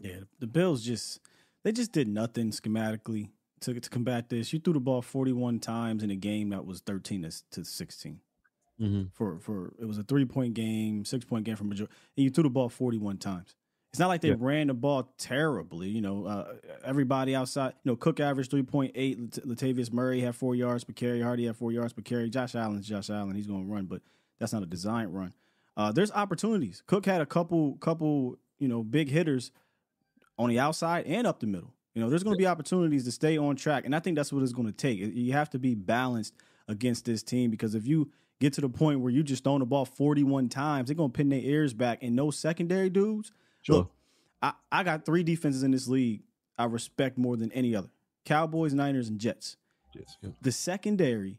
[0.00, 1.20] Yeah, the Bills just
[1.62, 3.28] they just did nothing schematically
[3.60, 4.52] to to combat this.
[4.52, 8.18] You threw the ball 41 times in a game that was 13 to, to 16.
[8.80, 9.02] Mm-hmm.
[9.12, 12.30] For for it was a three point game, six point game from majority, and you
[12.30, 13.54] threw the ball 41 times.
[13.90, 14.36] It's not like they Yeah.
[14.38, 15.88] ran the ball terribly.
[15.88, 17.74] You know, uh, everybody outside.
[17.84, 19.18] You know, Cook averaged 3.8.
[19.18, 21.22] Lat- Latavius Murray had four yards per carry.
[21.22, 22.28] Hardy had four yards per carry.
[22.28, 23.34] Josh Allen's Josh Allen.
[23.34, 24.02] He's going to run, but
[24.38, 25.32] that's not a design run.
[25.76, 26.82] Uh, there's opportunities.
[26.86, 29.50] Cook had a couple couple you know big hitters
[30.38, 31.72] on the outside and up the middle.
[31.94, 34.30] You know, there's going to be opportunities to stay on track, and I think that's
[34.30, 34.98] what it's going to take.
[34.98, 36.34] You have to be balanced
[36.68, 39.64] against this team because if you get to the point where you just throwing the
[39.66, 43.32] ball 41 times, they're gonna pin their ears back and no secondary dudes.
[43.66, 43.76] Sure.
[43.76, 43.92] Look,
[44.42, 46.22] I, I got three defenses in this league
[46.58, 47.90] I respect more than any other.
[48.24, 49.56] Cowboys, Niners, and Jets.
[49.94, 50.30] Yes, yeah.
[50.40, 51.38] The secondary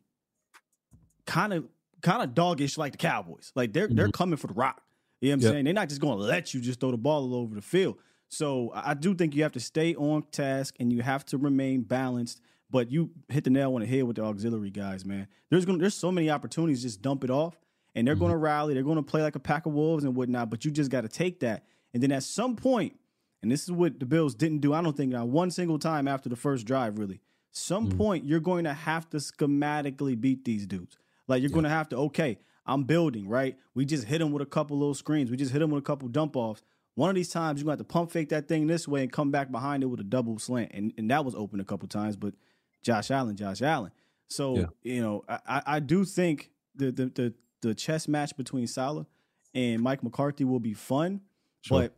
[1.25, 1.65] kind of
[2.01, 3.51] kind of doggish like the Cowboys.
[3.55, 4.11] Like they're they're mm-hmm.
[4.11, 4.81] coming for the rock.
[5.21, 5.51] You know what I'm Yep.
[5.51, 5.65] saying?
[5.65, 7.97] They're not just going to let you just throw the ball all over the field.
[8.29, 11.81] So I do think you have to stay on task and you have to remain
[11.81, 12.41] balanced.
[12.69, 15.27] But you hit the nail on the head with the auxiliary guys, man.
[15.49, 17.57] There's gonna there's so many opportunities just dump it off,
[17.95, 18.25] and they're mm-hmm.
[18.25, 18.73] gonna rally.
[18.73, 20.49] They're gonna play like a pack of wolves and whatnot.
[20.49, 21.63] But you just got to take that,
[21.93, 22.99] and then at some point,
[23.41, 24.73] and this is what the Bills didn't do.
[24.73, 27.21] I don't think not one single time after the first drive, really.
[27.51, 27.97] Some mm-hmm.
[27.97, 30.97] point you're going to have to schematically beat these dudes.
[31.27, 31.97] Like you're going to have to.
[31.97, 33.57] Okay, I'm building right.
[33.73, 35.31] We just hit them with a couple little screens.
[35.31, 36.61] We just hit them with a couple dump offs.
[36.95, 39.03] One of these times you're going to have to pump fake that thing this way
[39.03, 41.65] and come back behind it with a double slant, and and that was open a
[41.65, 42.15] couple times.
[42.15, 42.33] But
[42.81, 43.91] Josh Allen, Josh Allen.
[44.29, 44.65] So Yeah.
[44.83, 49.05] you know, I, I I do think the the the the chess match between Saleh
[49.53, 51.21] and Mike McCarthy will be fun,
[51.67, 51.81] Sure.
[51.81, 51.93] but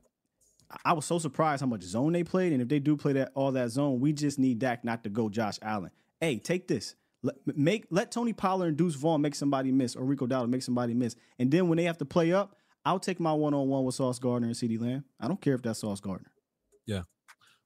[0.85, 3.31] I was so surprised how much zone they played, and if they do play that
[3.33, 5.91] all that zone, we just need Dak not to go Josh Allen.
[6.19, 6.95] Hey, take this.
[7.21, 10.63] Let, make let Tony Pollard and Deuce Vaughn make somebody miss, or Rico Dowdle make
[10.63, 12.55] somebody miss, and then when they have to play up,
[12.85, 15.03] I'll take my one on one with Sauce Gardner and CeeDee Lamb.
[15.19, 16.31] I don't care if that's Sauce Gardner.
[16.85, 17.01] Yeah.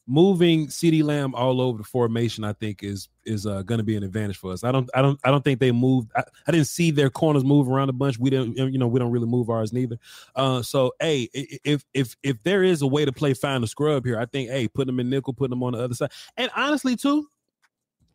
[0.06, 3.96] Moving CeeDee Lamb all over the formation, I think is is uh, going to be
[3.96, 4.66] an advantage for us.
[4.66, 6.12] I don't, I don't, I don't think they moved.
[6.14, 8.20] I, I didn't see their corners move around a bunch.
[8.20, 9.98] We didn't, you know, we don't really move ours neither.
[10.36, 14.04] Uh, so, hey, if if if there is a way to play find the scrub
[14.06, 16.52] here, I think, hey, put them in nickel, put them on the other side, and
[16.54, 17.26] honestly, too,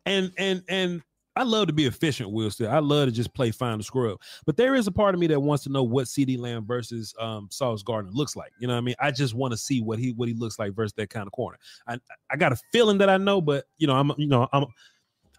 [0.05, 1.01] and and and
[1.39, 2.51] I love to be efficient, Will.
[2.51, 4.19] Still, I love to just play find the scrub.
[4.45, 7.15] But there is a part of me that wants to know what CeeDee Lamb versus
[7.17, 8.51] um, Sauce Gardner looks like.
[8.59, 8.95] You know what I mean?
[8.99, 11.31] I just want to see what he what he looks like versus that kind of
[11.31, 11.57] corner.
[11.87, 11.97] I
[12.29, 14.65] I got a feeling that I know, but you know, I'm you know, I'm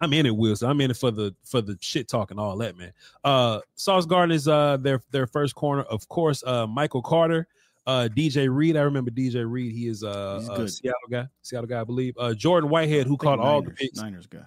[0.01, 0.55] I'm in it, Will.
[0.55, 2.93] So I'm in it for the for the shit talk and all that, man.
[3.23, 6.43] Uh Sauce Gardner is uh their their first corner, of course.
[6.43, 7.47] Uh Michael Carter,
[7.85, 8.75] uh DJ Reed.
[8.75, 9.71] I remember DJ Reed.
[9.71, 10.67] He is uh, a.
[10.67, 12.15] Seattle guy, Seattle guy, I believe.
[12.17, 13.99] Uh Jordan Whitehead, who caught all the Niners- picks.
[13.99, 14.45] Niners guy.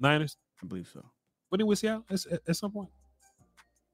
[0.00, 0.36] Niners.
[0.62, 1.04] I believe so.
[1.48, 2.88] What he with Seattle at, at some point?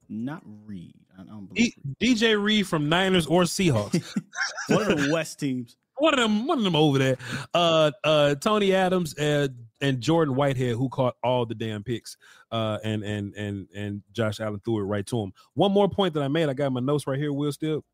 [0.09, 0.95] Not Reed.
[1.19, 4.03] I don't believe DJ Reed from Niners or Seahawks.
[4.69, 5.77] one of the West teams.
[5.97, 7.17] one of them, one of them over there.
[7.55, 12.17] Uh, uh, Tony Adams and and Jordan Whitehead, who caught all the damn picks.
[12.51, 15.33] Uh, and and and and Josh Allen threw it right to him.
[15.55, 17.85] One more point that I made, I got my notes right here, Will still,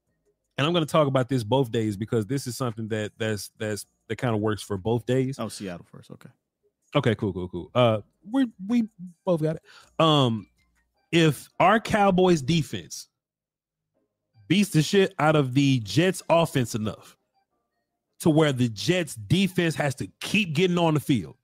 [0.59, 3.51] and I'm going to talk about this both days because this is something that that's
[3.59, 5.39] that's that kind of works for both days.
[5.39, 6.11] Oh, Seattle first.
[6.11, 6.31] Okay.
[6.95, 7.71] Okay, cool, cool, cool.
[7.73, 8.89] Uh, we we
[9.25, 9.63] both got it.
[10.05, 10.47] Um,
[11.13, 13.09] if our Cowboys defense
[14.49, 17.17] beats the shit out of the Jets offense enough
[18.21, 21.37] to where the Jets defense has to keep getting on the field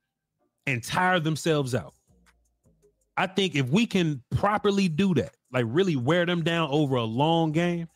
[0.65, 1.93] and tire themselves out.
[3.15, 7.03] I think if we can properly do that, like really wear them down over a
[7.03, 7.87] long game,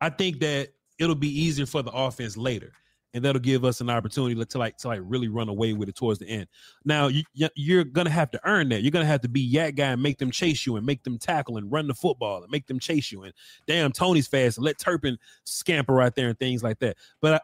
[0.00, 2.72] I think that it'll be easier for the offense later.
[3.14, 5.94] And that'll give us an opportunity to like to like really run away with it
[5.94, 6.48] towards the end.
[6.84, 8.82] Now you, you- you're gonna have to earn that.
[8.82, 11.16] You're gonna have to be yak guy and make them chase you and make them
[11.18, 13.22] tackle and run the football and make them chase you.
[13.22, 13.32] And
[13.66, 16.96] damn, Tony's fast and let Turpin scamper right there and things like that.
[17.20, 17.34] But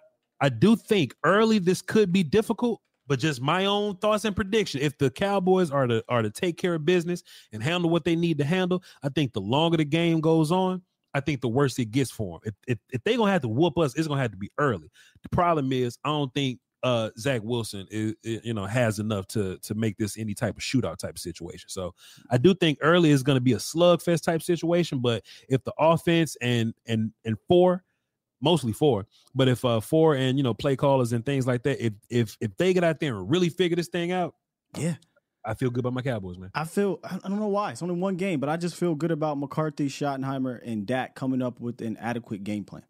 [0.41, 2.81] I, I do think early this could be difficult.
[3.07, 4.81] But just my own thoughts and prediction.
[4.81, 8.15] If the Cowboys are to are to take care of business and handle what they
[8.15, 10.83] need to handle, I think the longer the game goes on,
[11.15, 12.53] I think the worse it gets for them.
[12.53, 14.91] If, if, if they're gonna have to whoop us, it's gonna have to be early.
[15.23, 19.27] The problem is, I don't think uh Zach Wilson is, is, you know has enough
[19.29, 21.69] to to make this any type of shootout type of situation.
[21.69, 21.95] So
[22.31, 25.01] I do think early is gonna be a slugfest type situation.
[25.01, 27.85] But if the offense and and and four,
[28.41, 31.85] mostly four, but if uh four and you know play callers and things like that,
[31.85, 34.35] if if if they get out there and really figure this thing out,
[34.79, 34.95] yeah.
[35.45, 36.51] I feel good about my Cowboys, man.
[36.55, 37.73] I feel I don't know why.
[37.73, 41.41] It's only one game, but I just feel good about McCarthy, Schottenheimer, and Dak coming
[41.43, 42.85] up with an adequate game plan.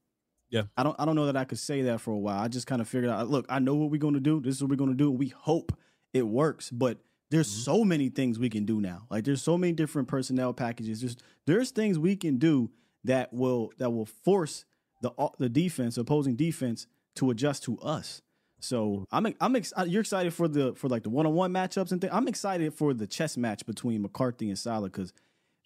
[0.50, 0.62] Yeah.
[0.76, 2.40] I don't I don't know that I could say that for a while.
[2.40, 4.40] I just kind of figured out, look, I know what we're gonna do.
[4.40, 5.10] This is what we're gonna do.
[5.10, 5.72] We hope
[6.12, 6.98] it works, but
[7.30, 7.60] there's Mm-hmm.
[7.62, 9.06] so many things we can do now.
[9.10, 11.00] Like there's so many different personnel packages.
[11.02, 12.70] There's there's things we can do
[13.04, 14.64] that will that will force
[15.02, 18.20] the the defense, opposing defense, to adjust to us.
[18.60, 21.52] So I'm I'm ex- uh, you're excited for the for like the one on one
[21.52, 22.12] matchups and things.
[22.12, 25.12] I'm excited for the chess match between McCarthy and Saleh because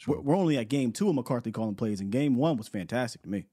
[0.07, 3.23] we're, we're only at game two of McCarthy calling plays, and game one was fantastic
[3.23, 3.45] to me.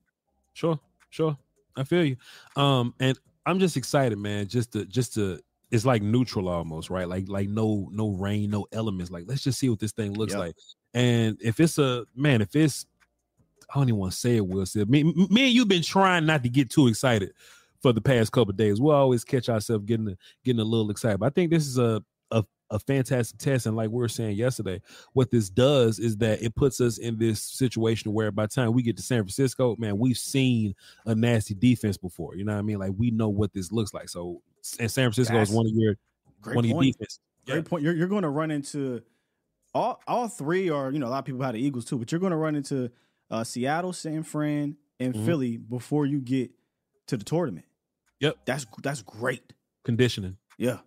[0.53, 1.37] Sure, sure.
[1.75, 2.17] I feel you.
[2.55, 4.47] Um, and I'm just excited, man.
[4.47, 5.39] Just to just to
[5.71, 7.07] it's like neutral almost, right?
[7.07, 9.11] Like like no no rain, no elements.
[9.11, 10.39] Like let's just see what this thing looks Yep.
[10.39, 10.55] like.
[10.93, 12.85] And if it's a man, if it's
[13.73, 14.65] I don't even want to say it, Will.
[14.65, 17.31] Said me, me and you've been trying not to get too excited
[17.81, 18.79] for the past couple of days.
[18.79, 21.19] We'll always catch ourselves getting a, getting a little excited.
[21.19, 23.65] But I think this is a, a a fantastic test.
[23.65, 24.81] And like we were saying yesterday,
[25.13, 28.71] what this does is that it puts us in this situation where by the time
[28.73, 30.73] we get to San Francisco, man, we've seen
[31.05, 32.35] a nasty defense before.
[32.37, 32.79] You know what I mean?
[32.79, 34.07] Like we know what this looks like.
[34.09, 34.41] So
[34.79, 35.95] and San Francisco That's is one of your
[36.41, 36.93] great one of your point.
[36.97, 37.19] defense.
[37.45, 37.83] Great point.
[37.83, 39.01] You're you're going to run into
[39.73, 42.11] all all three, or you know, a lot of people have the Eagles too, but
[42.11, 42.91] you're going to run into
[43.31, 45.25] uh, Seattle, San Fran, and Mhm.
[45.25, 46.51] Philly before you get
[47.07, 47.65] to the tournament.
[48.21, 49.41] Yep, that's that's great.
[49.83, 50.37] Conditioning.
[50.57, 50.77] Yeah.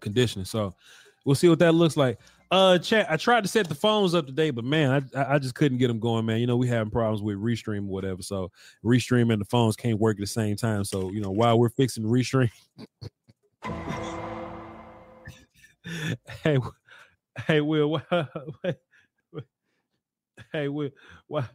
[0.00, 0.46] Conditioning.
[0.46, 0.74] So
[1.26, 2.18] we'll see what that looks like.
[2.52, 3.06] Uh, chat.
[3.10, 5.86] I tried to set the phones up today, but man, I I- just couldn't get
[5.88, 6.40] them going, man.
[6.40, 8.22] You know, we having problems with restream or whatever.
[8.22, 8.50] So
[8.84, 10.84] restream and the phones can't work at the same time.
[10.84, 12.50] So you know, while we're fixing restream,
[16.42, 16.58] hey,
[17.46, 18.02] hey, Will, wha-
[20.52, 20.90] hey, Will,
[21.28, 21.48] why,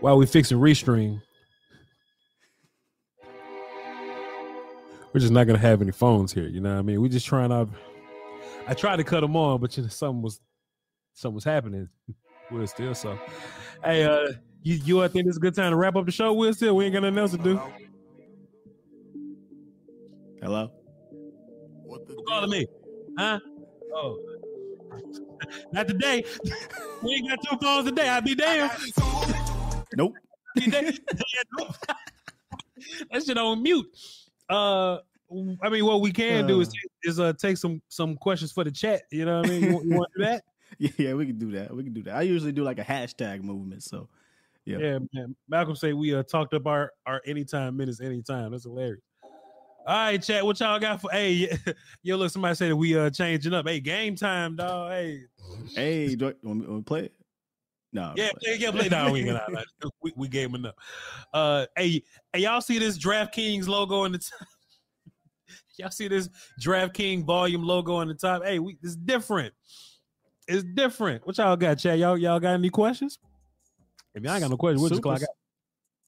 [0.00, 1.20] while we fixing restream,
[5.16, 6.46] we're just not gonna have any phones here.
[6.46, 7.00] You know what I mean?
[7.00, 7.70] We're just trying out.
[8.68, 10.42] I tried to cut them on, but you know, something was
[11.14, 11.88] something was happening.
[12.50, 13.18] Will still so.
[13.82, 16.34] Hey, uh, you you I think it's a good time to wrap up the show.
[16.34, 17.58] we'll still we ain't got nothing else to do.
[20.42, 20.70] Hello.
[21.88, 22.66] Who calling me?
[23.18, 23.40] Huh?
[23.94, 24.18] Oh.
[25.72, 26.26] Not today.
[27.02, 28.10] we ain't got two phones today.
[28.10, 28.70] I'd be damned.
[29.96, 30.12] Nope.
[30.56, 31.00] Be damned.
[33.10, 33.86] that shit on mute.
[34.48, 34.98] Uh,
[35.62, 36.72] I mean, what we can do is
[37.02, 39.02] is uh take some some questions for the chat.
[39.10, 39.62] You know what I mean?
[39.64, 40.42] You, want- you want to do that?
[40.78, 41.74] Yeah, yeah, we can do that.
[41.74, 42.16] We can do that.
[42.16, 43.84] I usually do like a hashtag movement.
[43.84, 44.08] So,
[44.64, 44.78] yeah.
[44.78, 45.36] Yeah, man.
[45.48, 48.50] Malcolm say we uh talked up our our anytime minutes anytime.
[48.50, 49.00] That's hilarious.
[49.86, 50.44] All right, chat.
[50.44, 51.10] What y'all got for?
[51.12, 51.56] Hey,
[52.02, 52.32] yo, look.
[52.32, 53.66] Somebody said that we uh changing up.
[53.68, 54.90] Hey, game time, dog.
[54.90, 55.20] Hey,
[55.74, 57.12] Hey, do I, want me- want me to play it?
[57.96, 58.12] No.
[58.14, 58.88] yeah, play, yeah, play.
[58.90, 59.64] No, we ain't gonna.
[60.02, 60.76] We we gaming up.
[61.32, 64.46] Uh, hey, hey, y'all see this DraftKings logo in the top?
[65.78, 66.28] y'all see this
[66.62, 68.44] DraftKings volume logo on the top?
[68.44, 69.54] Hey, we it's different.
[70.46, 71.26] It's different.
[71.26, 71.98] What y'all got, chat?
[71.98, 73.18] Y'all y'all got any questions?
[74.14, 75.28] If y'all ain't got no questions, we'll just clock out.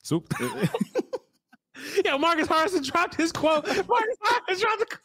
[0.02, 0.30] Soup.
[2.04, 3.66] yeah, Marcus Harrison dropped his quote.
[3.66, 4.98] Marcus Harrison dropped the.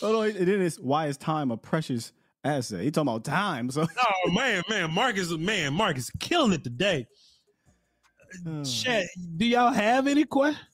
[0.00, 0.80] Oh no, it, it is.
[0.80, 2.14] Why is time a precious
[2.44, 2.82] asset?
[2.82, 3.70] He talking about time.
[3.70, 7.06] So Oh man, man, Marcus, man, Marcus killing it today.
[8.44, 8.62] Hmm.
[8.62, 10.66] Chat, do y'all have any questions?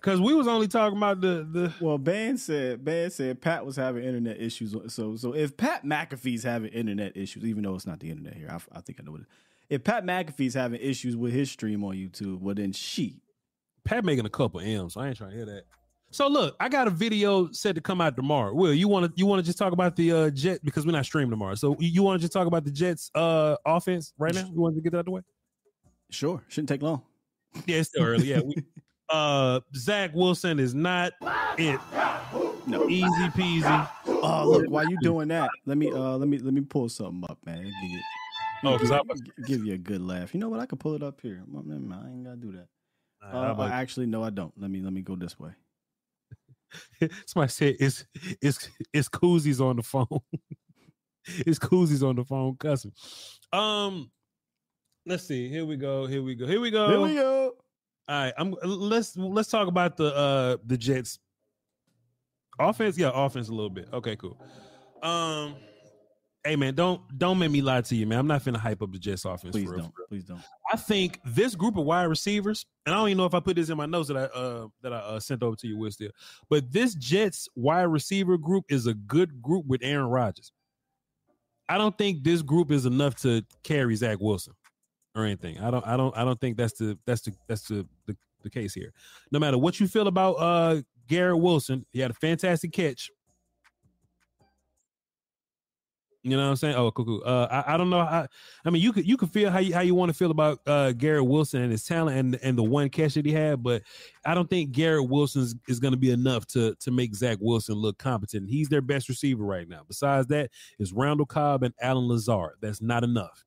[0.00, 1.74] Because we was only talking about the the.
[1.80, 4.74] Well, Ben said Ben said Pat was having internet issues.
[4.88, 8.48] So so if Pat McAfee's having internet issues, even though it's not the internet here,
[8.50, 9.20] I, I think I know what.
[9.22, 9.26] It,
[9.68, 13.20] if Pat McAfee's having issues with his stream on YouTube, well then she.
[13.84, 14.96] Pat making a couple M's.
[14.96, 15.64] I ain't trying to hear that.
[16.12, 18.52] So look, I got a video set to come out tomorrow.
[18.52, 20.92] Will you want to you want to just talk about the uh, Jet because we're
[20.92, 21.54] not streaming tomorrow.
[21.54, 24.48] So you- want to just talk about the Jets uh offense right now?
[24.52, 25.20] You want to get that out the way?
[26.10, 27.02] Sure, shouldn't take long.
[27.66, 28.26] Yeah, it's still early.
[28.26, 28.54] Yeah, we,
[29.10, 31.12] uh, Zach Wilson is not
[31.58, 31.78] it.
[32.66, 33.88] No, easy peasy.
[34.06, 37.22] Oh look, while you doing that, let me uh let me let me pull something
[37.30, 37.62] up, man.
[37.62, 38.00] Give you,
[38.64, 40.34] Oh, 'cause give, I- give you a good laugh.
[40.34, 40.60] You know what?
[40.60, 41.42] I can pull it up here.
[41.46, 42.66] Well, never mind, I ain't gotta do that.
[43.22, 44.52] Uh, actually, no, I don't.
[44.60, 45.50] Let me let me go this way.
[47.26, 48.04] Somebody said it's
[48.40, 50.06] it's it's koozies on the phone.
[51.26, 52.92] it's koozies on the phone cussing.
[53.52, 54.10] Um,
[55.06, 55.48] let's see.
[55.48, 56.06] Here we go.
[56.06, 56.46] Here we go.
[56.46, 56.88] Here we go.
[56.88, 57.52] Here we go.
[58.08, 61.18] All right, I'm let's let's talk about the uh the Jets
[62.58, 62.98] offense.
[62.98, 63.88] Yeah, offense a little bit.
[63.92, 64.36] Okay, cool.
[65.02, 65.56] Um,
[66.44, 68.18] hey man, don't don't make me lie to you, man.
[68.18, 69.52] I'm not finna hype up the Jets offense.
[69.52, 69.92] Please don't.
[70.08, 70.40] Please don't.
[70.72, 73.56] I think this group of wide receivers, and I don't even know if I put
[73.56, 75.90] this in my notes that I uh that I uh, sent over to you, Will
[75.90, 76.10] still,
[76.48, 80.52] but this Jets wide receiver group is a good group with Aaron Rodgers.
[81.68, 84.54] I don't think this group is enough to carry Zach Wilson
[85.14, 85.58] or anything.
[85.60, 88.50] I don't I don't I don't think that's the that's the that's the the, the
[88.50, 88.92] case here.
[89.30, 93.10] No matter what you feel about uh Garrett Wilson, he had a fantastic catch.
[96.22, 96.74] You know what I'm saying?
[96.74, 97.22] Oh, cool, cool.
[97.24, 98.00] Uh, I, I don't know.
[98.00, 98.26] I,
[98.64, 100.60] I mean, you could you could feel how you how you want to feel about
[100.66, 103.82] uh, Garrett Wilson and his talent and and the one catch that he had, but
[104.26, 107.38] I don't think Garrett Wilson is, is going to be enough to to make Zach
[107.40, 108.50] Wilson look competent.
[108.50, 109.80] He's their best receiver right now.
[109.88, 112.56] Besides that, is Randall Cobb and Allen Lazard.
[112.60, 113.44] That's not enough.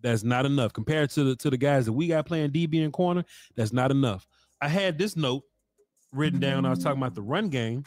[0.00, 2.92] That's not enough compared to the to the guys that we got playing DB and
[2.92, 3.24] corner.
[3.56, 4.28] That's not enough.
[4.60, 5.42] I had this note
[6.12, 6.66] written down.
[6.66, 7.82] I was talking about the run game.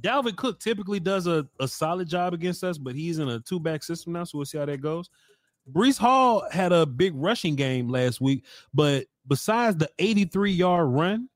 [0.00, 3.58] Dalvin Cook typically does a, a solid job against us, but he's in a two
[3.58, 5.10] back system now, so we'll see how that goes.
[5.72, 11.28] Breece Hall had a big rushing game last week, but besides the 83 yard run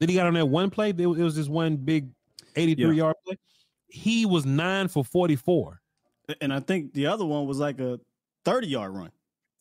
[0.00, 2.08] that he got on that one play, was, it was this one big
[2.56, 2.92] 83 Yeah.
[2.92, 3.36] yard play.
[3.88, 5.80] He was nine for 44.
[6.40, 8.00] And I think the other one was like a
[8.44, 9.10] 30 yard run.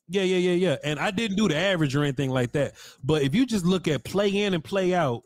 [0.08, 0.76] Yeah, yeah, yeah, yeah.
[0.84, 2.74] And I didn't do the average or anything like that.
[3.04, 5.24] But if you just look at play in and play out,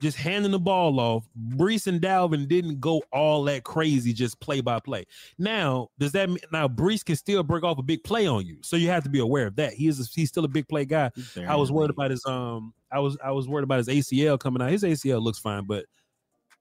[0.00, 1.28] just handing the ball off.
[1.50, 5.04] Breece and Dalvin didn't go all that crazy, just play by play.
[5.38, 8.58] Now, does that mean now Breece can still break off a big play on you?
[8.62, 9.72] So you have to be aware of that.
[9.72, 11.10] He is a, he's still a big play guy.
[11.48, 14.62] I was worried about his um I was I was worried about his ACL coming
[14.62, 14.70] out.
[14.70, 15.86] His ACL looks fine, but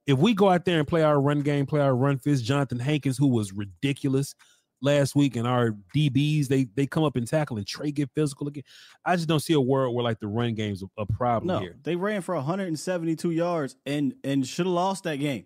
[0.07, 2.79] if we go out there and play our run game, play our run fist, Johnathan
[2.79, 4.36] Hankins, who was ridiculous
[4.82, 8.47] last week, and our DBs, they they come up and tackle and Trey get physical
[8.47, 8.63] again.
[9.05, 11.59] I just don't see a world where like the run game's a, a problem No,
[11.59, 11.76] here.
[11.84, 15.45] they ran for 172 yards and and should have lost that game.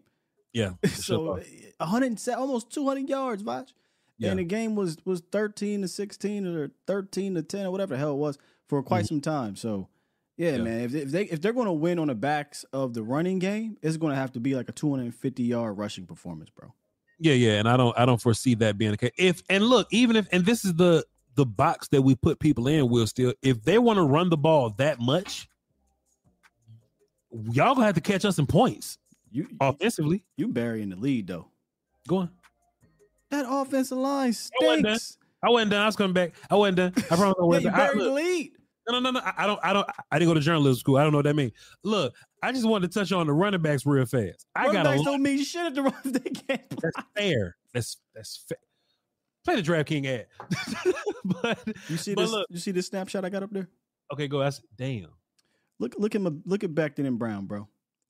[0.54, 0.72] Yeah.
[0.88, 1.40] so
[1.78, 3.70] 100 almost 200 yards, Voch.
[4.18, 4.32] Yeah.
[4.32, 8.00] And the game was was 13 to 16 or 13 to 10 or whatever the
[8.00, 9.56] hell it was for quite some time.
[9.56, 9.88] So
[10.38, 10.58] yeah, Mm-hmm.
[10.58, 10.64] Yeah.
[10.64, 13.04] man, if they, if they if they're going to win on the backs of the
[13.04, 16.74] running game, it's going to have to be like a 250 yard rushing performance, bro.
[17.20, 19.12] Yeah, yeah, and I don't I don't foresee that being the case.
[19.18, 21.06] If and look, even if and this is the
[21.36, 24.38] the box that we put people in, will still if they want to run the
[24.38, 25.48] ball that much,
[27.52, 28.98] y'all gonna have to catch us in points.
[29.32, 31.48] You offensively, you burying the lead though.
[32.08, 32.30] Go on.
[33.32, 34.98] That offensive line I wasn't done.
[34.98, 35.18] stinks.
[35.44, 35.82] I wasn't done.
[35.82, 36.34] I was coming back.
[36.50, 36.94] I wasn't done.
[37.12, 37.80] I promise I wasn't you done.
[37.80, 38.52] I- buried the lead.
[38.88, 39.20] No, no, no, no.
[39.26, 39.60] I I don't.
[39.64, 39.88] I don't.
[40.12, 40.98] I didn't go to journalism school.
[40.98, 41.52] I don't know what that means.
[41.84, 44.46] Look, I just wanted to touch on the running backs real fast.
[44.56, 45.06] I Running got a backs lot.
[45.12, 46.70] don't mean shit if the run they can't.
[46.70, 47.56] That's fair.
[47.74, 48.58] That's that's fair.
[49.46, 50.28] Play the DraftKings ad.
[51.26, 52.32] but You see but this?
[52.32, 53.68] look, you see this snapshot I got up there?
[54.14, 54.40] okay, go.
[54.40, 55.08] That's damn.
[55.80, 57.68] Look, look at my look at Becton and Brown, bro.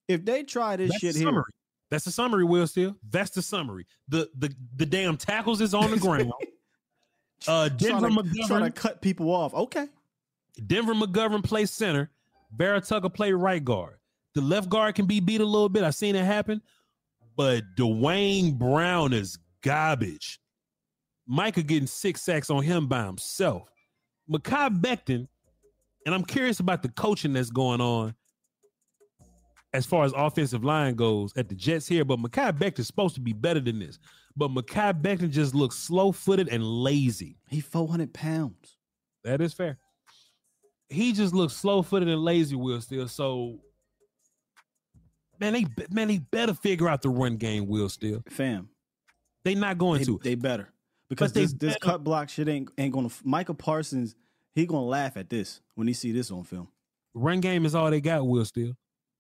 [0.08, 1.44] If they try this That's shit the here, summary.
[1.92, 2.66] That's the summary, Will.
[2.68, 3.86] Still, that's the summary.
[4.08, 6.32] The the the damn tackles is on the ground.
[7.48, 9.54] Uh, Denver trying to, trying to cut people off.
[9.54, 9.88] Okay,
[10.68, 12.10] Denver McGovern plays center.
[12.56, 13.98] Vera-Tucker play right guard.
[14.36, 15.84] The left guard can be beat a little bit.
[15.84, 16.62] I've seen it happen.
[17.36, 20.40] But Duane Brown is garbage.
[21.28, 23.70] Micah getting six sacks on him by himself.
[24.30, 25.28] Mekhi Becton,
[26.06, 28.16] and I'm curious about the coaching that's going on
[29.74, 32.04] as far as offensive line goes at the Jets here.
[32.04, 34.00] But Mekhi Becton's supposed to be better than this.
[34.36, 37.38] But Mekhi Becton just looks slow footed and lazy.
[37.48, 38.78] he four hundred pounds.
[39.24, 39.78] That is fair.
[40.90, 43.08] He just looks slow footed and lazy, Will still.
[43.08, 43.60] So,
[45.40, 48.24] man, they man, they better figure out the run game, Will still.
[48.30, 48.70] Fam,
[49.44, 50.20] They not going they, to.
[50.24, 50.70] they better
[51.10, 51.80] because they this, this better.
[51.86, 53.10] cut block shit ain't ain't gonna.
[53.24, 54.16] Micah Parsons,
[54.56, 56.68] he gonna laugh at this when he see this on film.
[57.14, 58.74] Run game is all they got, Will still.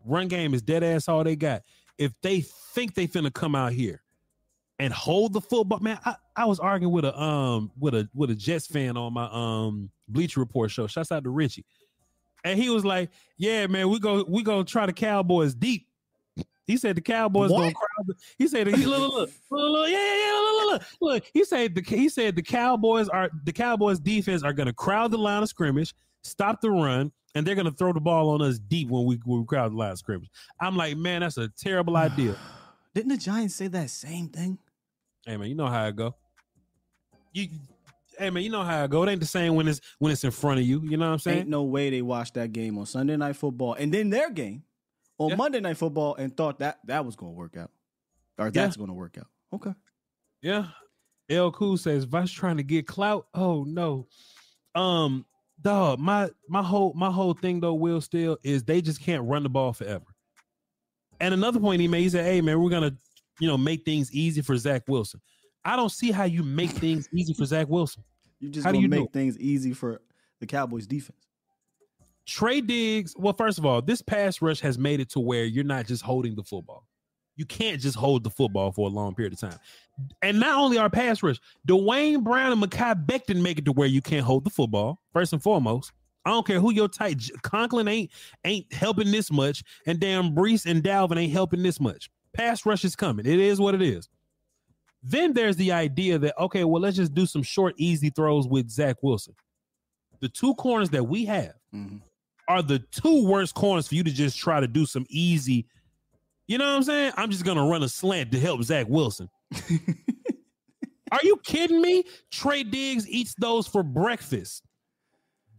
[0.06, 1.64] Run game is dead ass all they got.
[1.98, 4.02] If they think they finna come out here
[4.80, 8.32] and hold the football, man, I, I was arguing with a um with a with
[8.32, 10.88] a Jets fan on my um Bleacher Report show.
[10.88, 11.66] Shouts out to Richie.
[12.46, 15.88] And he was like, Yeah, man, we go we gonna try the Cowboys deep.
[16.66, 17.58] He said the Cowboys What?
[17.58, 18.08] gonna crowd.
[18.08, 20.84] The, he said, "Look, look, look, look, look, look, yeah, yeah, yeah, look, look, look,
[21.02, 25.10] look." He said the he said the Cowboys are the Cowboys defense are gonna crowd
[25.10, 28.60] the line of scrimmage, stop the run, and they're gonna throw the ball on us
[28.60, 30.30] deep when we when we crowd the line of scrimmage.
[30.62, 32.36] I'm like, man, that's a terrible idea.
[32.94, 34.60] Didn't the Giants say that same thing?
[35.26, 36.16] Hey man, you know how it go.
[37.34, 37.48] You,
[38.18, 39.04] hey man, you know how it go.
[39.04, 40.82] It ain't the same when it's when it's in front of you.
[40.84, 41.38] You know what I'm saying?
[41.40, 44.64] Ain't no way they watched that game on Sunday Night Football and then their game
[45.18, 45.36] on Yeah.
[45.36, 47.72] Monday Night Football and thought that that was gonna work out
[48.38, 49.28] or that's gonna work out.
[49.54, 49.74] Okay.
[50.42, 50.68] Yeah.
[51.30, 53.28] L Cool says Vice trying to get clout.
[53.34, 54.08] Oh no.
[54.76, 55.26] Um
[55.62, 59.44] dog, my my whole my whole thing though, Will still is they just can't run
[59.44, 60.06] the ball forever.
[61.22, 62.96] And another point he made, he said, Hey man, we're gonna,
[63.40, 65.22] you know, make things easy for Zach Wilson.
[65.66, 68.04] I don't see how you make things easy for Zach Wilson.
[68.40, 70.02] You just How do you make things easy for
[70.40, 71.28] the Cowboys defense.
[72.26, 75.64] Trey Diggs, well, first of all, this pass rush has made it to where you're
[75.64, 76.86] not just holding the football.
[77.36, 79.58] You can't just hold the football for a long period of time.
[80.22, 83.88] And not only our pass rush, Duane Brown and Mekhi Becton make it to where
[83.88, 85.92] you can't hold the football, first and foremost.
[86.26, 88.12] I don't care who your tight Conklin ain't
[88.44, 92.10] ain't helping this much, and damn Breece and Dalvin ain't helping this much.
[92.34, 93.26] Pass rush is coming.
[93.26, 94.08] It is what it is.
[95.02, 98.70] Then there's the idea that okay, well, let's just do some short, easy throws with
[98.70, 99.36] Zach Wilson.
[100.20, 101.98] The two corners that we have mm-hmm.
[102.48, 105.66] are the two worst corners for you to just try to do some easy.
[106.48, 107.14] You know what I'm saying?
[107.16, 109.30] I'm just gonna run a slant to help Zach Wilson.
[111.12, 112.04] Are you kidding me?
[112.32, 114.64] Trey Diggs eats those for breakfast.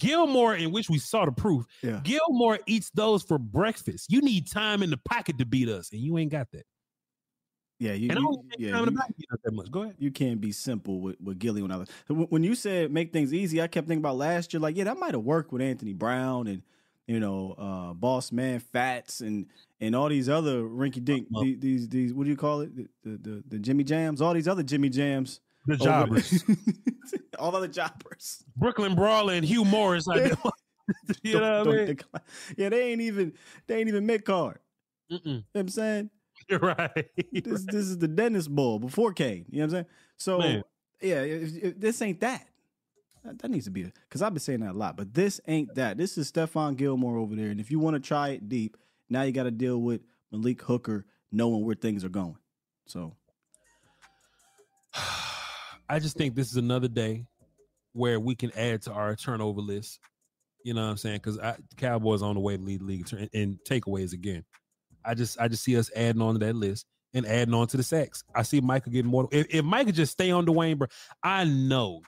[0.00, 2.00] Gilmore, in which we saw the proof, Yeah.
[2.02, 4.10] Gilmore eats those for breakfast.
[4.10, 6.66] You need time in the pocket to beat us, and you ain't got that.
[7.78, 9.70] Yeah, you, And I don't yeah, time in the pocket that much.
[9.70, 9.94] Go ahead.
[9.98, 13.10] you can't be simple with, with Gilly when I was when when you said make
[13.12, 14.60] things easy, I kept thinking about last year.
[14.60, 16.62] Like, yeah, that might have worked with Anthony Brown and
[17.06, 19.46] you know, uh Boss Man Fats and
[19.80, 22.76] and all these other rinky dink these, these these what do you call it?
[22.76, 25.40] The, the the the Jimmy Jams, all these other Jimmy Jams.
[25.66, 26.44] The jobbers.
[27.40, 28.44] all other jobbers.
[28.56, 30.06] Brooklyn Brawler and Hugh Morris.
[30.08, 30.16] I
[31.22, 32.00] you know what I mean?
[32.56, 33.32] Yeah, they ain't even
[33.66, 34.58] they ain't even mid card.
[35.08, 36.10] You know what I'm saying?
[36.48, 37.08] You're right.
[37.32, 39.46] This this is the dentist bull before Kane.
[39.50, 39.86] You know what I'm saying?
[40.16, 40.64] So Man.
[41.00, 42.46] yeah, if, if this ain't that.
[43.24, 45.74] That, that needs to be because I've been saying that a lot, but this ain't
[45.74, 45.98] that.
[45.98, 48.78] This is Stephon Gilmore over there, and if you want to try it deep,
[49.10, 50.00] now you got to deal with
[50.32, 52.38] Malik Hooker knowing where things are going.
[52.86, 53.14] So
[55.90, 57.26] I just think this is another day
[57.94, 59.98] where we can add to our turnover list.
[60.64, 61.20] You know what I'm saying?
[61.24, 61.38] Because
[61.76, 64.44] Cowboys on the way to lead the league in in takeaways again.
[65.04, 67.76] I just I just see us adding on to that list and adding on to
[67.76, 68.22] the sacks.
[68.36, 69.28] I see Michael getting more.
[69.32, 70.86] If, if Michael just stay on Duane, bro,
[71.24, 72.02] I know.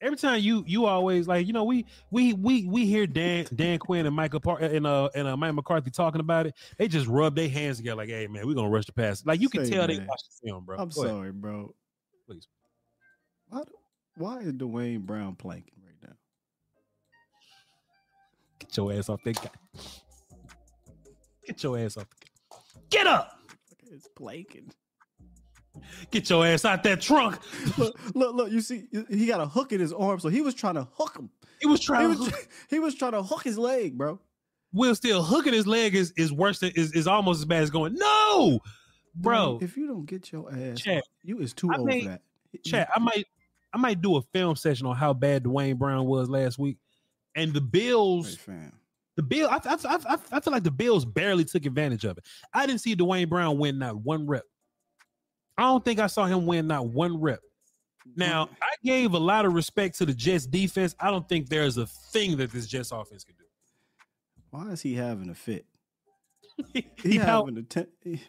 [0.00, 3.78] Every time you you always like you know we we we we hear Dan Dan
[3.78, 6.54] Quinn and Michael and uh and uh, Mike McCarthy talking about it.
[6.78, 9.26] They just rub their hands together like, hey man, we're gonna rush the pass.
[9.26, 10.06] Like you can Say, tell they man.
[10.06, 10.78] watch the film, bro.
[10.78, 11.14] I'm Go ahead.
[11.14, 11.74] sorry, bro.
[12.26, 12.46] Please.
[13.48, 13.72] Why, do-
[14.16, 16.14] why is Duane Brown planking right now?
[18.58, 19.50] Get your ass off that guy.
[21.46, 22.58] Get your ass off the guy.
[22.90, 23.38] Get up.
[23.90, 24.70] It's planking.
[26.10, 27.38] Get your ass out that trunk.
[27.78, 28.50] look, look, look!
[28.50, 31.16] You see, he got a hook in his arm, so he was trying to hook
[31.16, 31.30] him.
[31.60, 34.18] He was trying He to was, he was trying to hook his leg, bro.
[34.72, 37.70] Will still hooking his leg is, is worse than is, is almost as bad as
[37.70, 38.60] going, no,
[39.14, 39.52] bro.
[39.58, 41.04] Duane, if you don't get your ass, Chat.
[41.22, 42.22] you is too I old may- for that.
[42.64, 43.26] Chat, I might
[43.76, 46.78] I might do a film session on how bad Duane Brown was last week.
[47.34, 48.38] And the Bills,
[49.16, 52.24] the Bill, I, I, I, I, feel like the Bills barely took advantage of it.
[52.54, 54.44] I didn't see Duane Brown win not one rep.
[55.58, 57.40] I don't think I saw him win not one rep.
[58.16, 60.94] Now, I gave a lot of respect to the Jets defense.
[60.98, 63.44] I don't think there's a thing that this Jets offense can do.
[64.48, 65.66] Why is he having a fit?
[66.72, 68.22] He, He, having a ten, he,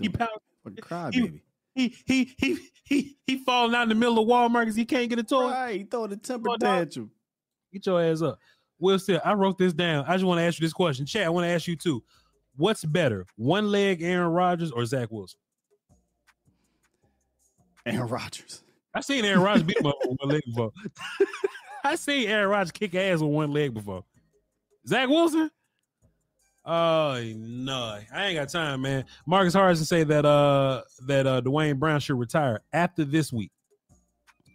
[0.00, 0.30] he pound-
[0.64, 1.42] a cry he- baby.
[1.74, 5.08] He he he he he falling out in the middle of Walmart because he can't
[5.08, 5.50] get a toy.
[5.50, 7.10] Right, he throwing a temper tantrum.
[7.72, 8.38] Get your ass up.
[8.78, 10.04] Will still, I wrote this down.
[10.06, 11.06] I just want to ask you this question.
[11.06, 12.02] Chad, I want to ask you too.
[12.56, 15.40] What's better, one leg Aaron Rodgers or Zach Wilson?
[17.86, 18.62] Aaron Rodgers.
[18.94, 20.70] I seen Aaron Rodgers beat him up with one leg before.
[21.84, 24.04] I seen Aaron Rodgers kick ass with one leg before.
[24.86, 25.50] Zach Wilson?
[26.66, 29.04] Oh no, I ain't got time, man.
[29.26, 33.50] Marcus Harrison say that uh that uh Duane Brown should retire after this week.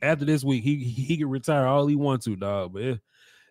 [0.01, 2.73] After this week, he he, can retire all he wants to, dog.
[2.73, 2.99] But it,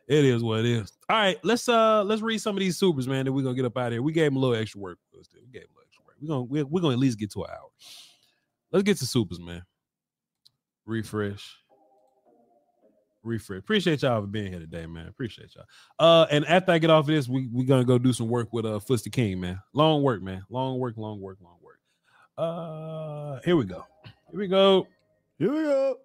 [0.09, 0.93] it is what it is.
[1.09, 3.27] All right, let's uh let's read some of these supers, man.
[3.27, 4.03] Then we're gonna get up out of here.
[4.03, 4.99] We gave him a little extra work.
[5.13, 5.21] We
[5.53, 6.17] gave him a little extra work.
[6.21, 7.69] We're gonna we're, we're gonna at least get to an hour.
[8.73, 9.63] Let's get to supers, man.
[10.85, 11.59] Refresh.
[13.23, 13.59] Refresh.
[13.59, 15.09] Appreciate y'all for being here today, man.
[15.09, 15.65] Appreciate y'all.
[15.99, 18.53] Uh, and after I get off of this, we we gonna go do some work
[18.53, 19.61] with uh Fusty King, man.
[19.73, 20.45] Long work, man.
[20.49, 21.81] Long work, long work, long work.
[22.37, 23.85] Uh, here we go.
[24.31, 24.87] Here we go.
[25.39, 25.97] Here we go.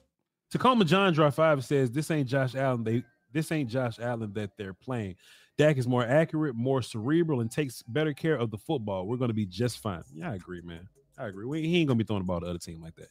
[0.49, 2.83] Tacoma John Draw Five says this ain't Josh Allen.
[2.83, 5.15] They this ain't Josh Allen that they're playing.
[5.57, 9.05] Dak is more accurate, more cerebral, and takes better care of the football.
[9.05, 10.03] We're gonna be just fine.
[10.11, 10.87] Yeah, I agree, man.
[11.17, 11.45] I agree.
[11.45, 13.09] We, he ain't gonna be throwing the ball to other team like that.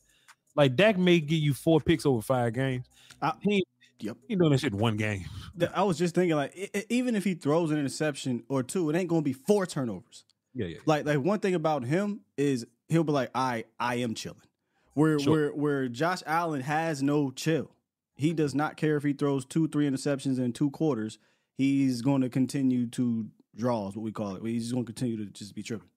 [0.56, 2.86] Like Dak may give you four picks over five games.
[3.20, 3.64] I, he
[4.02, 4.16] yep.
[4.28, 5.24] he doing that shit in one game.
[5.74, 8.96] I was just thinking, like, e- even if he throws an interception or two, it
[8.96, 10.24] ain't gonna be four turnovers.
[10.54, 10.78] Yeah, yeah.
[10.86, 14.38] Like, like one thing about him is he'll be like, I, I am chilling.
[14.94, 15.32] Where, Sure.
[15.32, 17.70] where, where Josh Allen has no chill.
[18.14, 21.18] He does not care if he throws two, three interceptions in two quarters.
[21.56, 23.26] He's going to continue to
[23.56, 24.42] draw, is what we call it.
[24.44, 25.88] He's going to continue to just be tripping.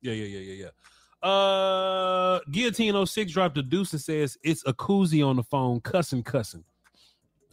[0.00, 1.28] Yeah, yeah, yeah, yeah, yeah.
[1.28, 6.22] Uh Guillotine 06 dropped a deuce and says it's a koozie on the phone, cussing,
[6.22, 6.62] cussing.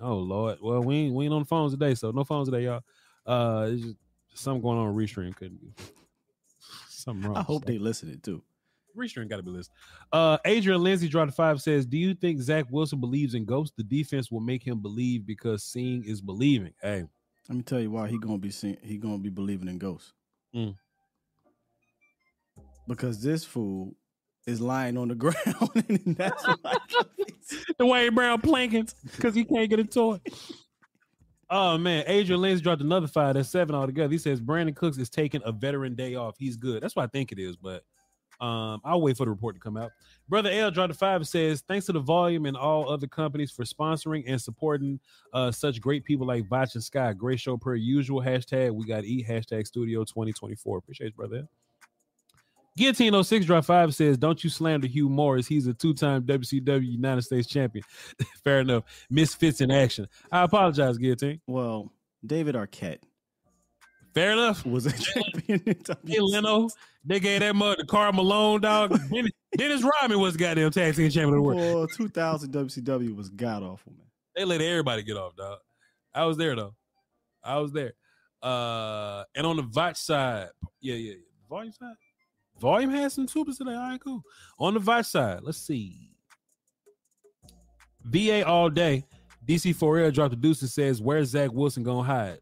[0.02, 0.58] Oh Lord.
[0.62, 2.82] Well, we ain't we ain't on the phones today, so no phones today, y'all.
[3.26, 3.96] Uh just
[4.34, 5.36] something going on with Restream.
[5.36, 5.74] Couldn't be
[6.90, 7.38] something wrong.
[7.38, 8.44] I hope they listening too.
[8.96, 9.78] Restream gotta be listening.
[10.12, 13.74] Uh Adrian Lindsay dropped five says, Do you think Zach Wilson believes in ghosts?
[13.78, 16.74] The defense will make him believe because seeing is believing.
[16.82, 17.06] Hey,
[17.50, 20.14] Let me tell you why he gonna be seeing, he gonna be believing in ghosts.
[20.54, 20.76] Mm.
[22.88, 23.96] Because this fool
[24.46, 25.36] is lying on the ground,
[25.90, 26.78] and that's why.
[27.80, 30.20] Duane Brown planking because he can't get a toy.
[31.50, 33.36] Oh man, Adrian Lynch dropped another five.
[33.36, 34.12] That's seven altogether.
[34.12, 36.36] He says Brandin Cooks is taking a veteran day off.
[36.40, 36.82] He's good.
[36.82, 37.84] That's what I think it is, but
[38.42, 39.92] um, I'll wait for the report to come out.
[40.28, 43.52] Brother L dropped a five and says, Thanks to the volume and all other companies
[43.52, 45.00] for sponsoring and supporting
[45.34, 47.14] uh, such great people like Voch and Sky.
[47.14, 48.22] Great show per usual.
[48.22, 49.28] Hashtag we got eat.
[49.28, 50.78] Hashtag studio 2024.
[50.78, 51.50] Appreciate you, brother L.
[52.78, 55.48] Guillotine 06 drop 5 says, Don't you slander Hugh Morris.
[55.48, 57.86] He's a two time WCW United States champion.
[58.44, 58.84] Fair enough.
[59.10, 60.08] Misfits in action.
[60.32, 61.40] I apologize, Guillotine.
[61.48, 61.92] Well,
[62.26, 63.00] David Arquette
[64.14, 64.66] Fair enough.
[64.66, 65.62] was a champion.
[66.06, 66.70] Hey, Leno,
[67.04, 68.90] they gave that mother to Karl Malone, dog.
[69.12, 71.60] Dennis, Dennis Rodman was the goddamn tag team champion of the world.
[71.60, 74.08] Well, 2000 WCW was god awful, man.
[74.36, 75.60] They let everybody get off, dog.
[76.14, 76.76] I was there, though.
[77.44, 77.94] I was there.
[78.42, 80.48] Uh, and on the Voch side,
[80.82, 81.16] yeah, yeah, yeah.
[81.50, 81.96] Volume side?
[82.60, 83.74] Volume has some supers today.
[83.76, 84.24] All right, cool.
[84.60, 86.10] On the Vice side, let's see.
[88.04, 89.06] VA all day.
[89.46, 92.40] DC 4L dropped the deuce and says, Where's Zach Wilson gonna hide?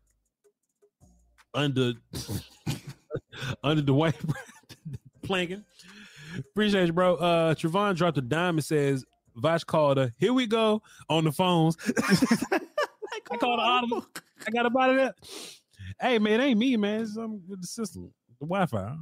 [1.53, 1.93] Under
[3.63, 4.13] under the Duane
[5.23, 5.63] planking.
[6.37, 7.15] Appreciate you, bro.
[7.15, 9.03] Uh Trevon dropped a dime and says,
[9.37, 10.11] Voch called her.
[10.17, 11.75] Here we go on the phones.
[11.97, 14.05] I called the audible.
[14.47, 15.15] I got about it.
[15.99, 17.01] Hey man, it ain't me, man.
[17.01, 18.95] It's um, with the system, the Wi-Fi.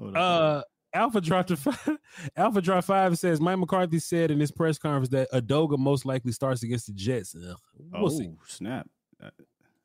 [0.00, 0.62] Uh
[0.94, 1.98] Alpha dropped a five.
[2.36, 6.30] Alpha dropped five says Mike McCarthy said in his press conference that Edoga most likely
[6.30, 7.34] starts against the Jets.
[7.34, 7.56] Ugh,
[7.92, 8.30] we'll oh, see.
[8.46, 8.88] snap.
[9.20, 9.30] I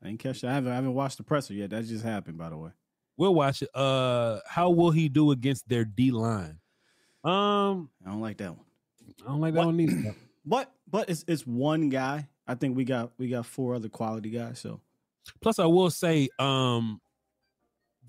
[0.04, 0.52] I ain't catch that.
[0.52, 1.72] I haven't, I haven't watched the presser yet.
[1.72, 2.70] That just happened, by the way.
[3.18, 3.70] We'll watch it.
[3.76, 6.60] Uh, how will he do against their D line?
[7.24, 8.66] Um, I don't like that one.
[9.26, 10.16] I don't like that one either.
[10.46, 12.28] But but it's it's one guy.
[12.48, 14.58] I think we got we got four other quality guys.
[14.60, 14.82] So
[15.42, 17.00] Plus, I will say, um,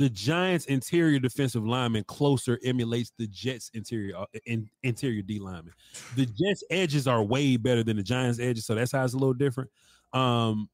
[0.00, 5.74] the Giants' interior defensive lineman closer emulates the Jets' interior uh, in, interior D lineman.
[6.16, 9.18] The Jets' edges are way better than the Giants' edges, so that's how it's a
[9.18, 9.68] little different.
[10.14, 10.70] Um,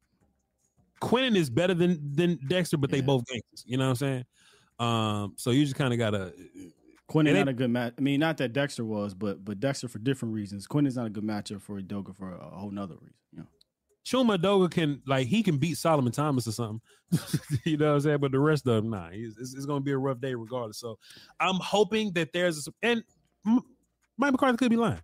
[1.03, 3.65] Quinnen is better than than Dexter, but they both gangsters.
[3.67, 4.25] You know what I'm saying?
[4.79, 6.33] Um, so you just kind of gotta.
[7.09, 7.95] Quinn is not it- a good match.
[7.99, 10.69] I mean, not that Dexter was, but but Dexter for different reasons.
[10.69, 13.15] Quinn is not a good matchup for Edoga for a whole nother reason.
[13.33, 13.47] You know.
[14.07, 16.81] Chuma Edoga can like he can beat Solomon Thomas or something.
[17.65, 18.19] you know what I'm saying?
[18.19, 20.79] But the rest of them, nah, it's, it's, going to be a rough day regardless.
[20.79, 20.97] So
[21.41, 23.03] I'm hoping that there's a and
[24.17, 25.01] Mike McCarthy could be lying.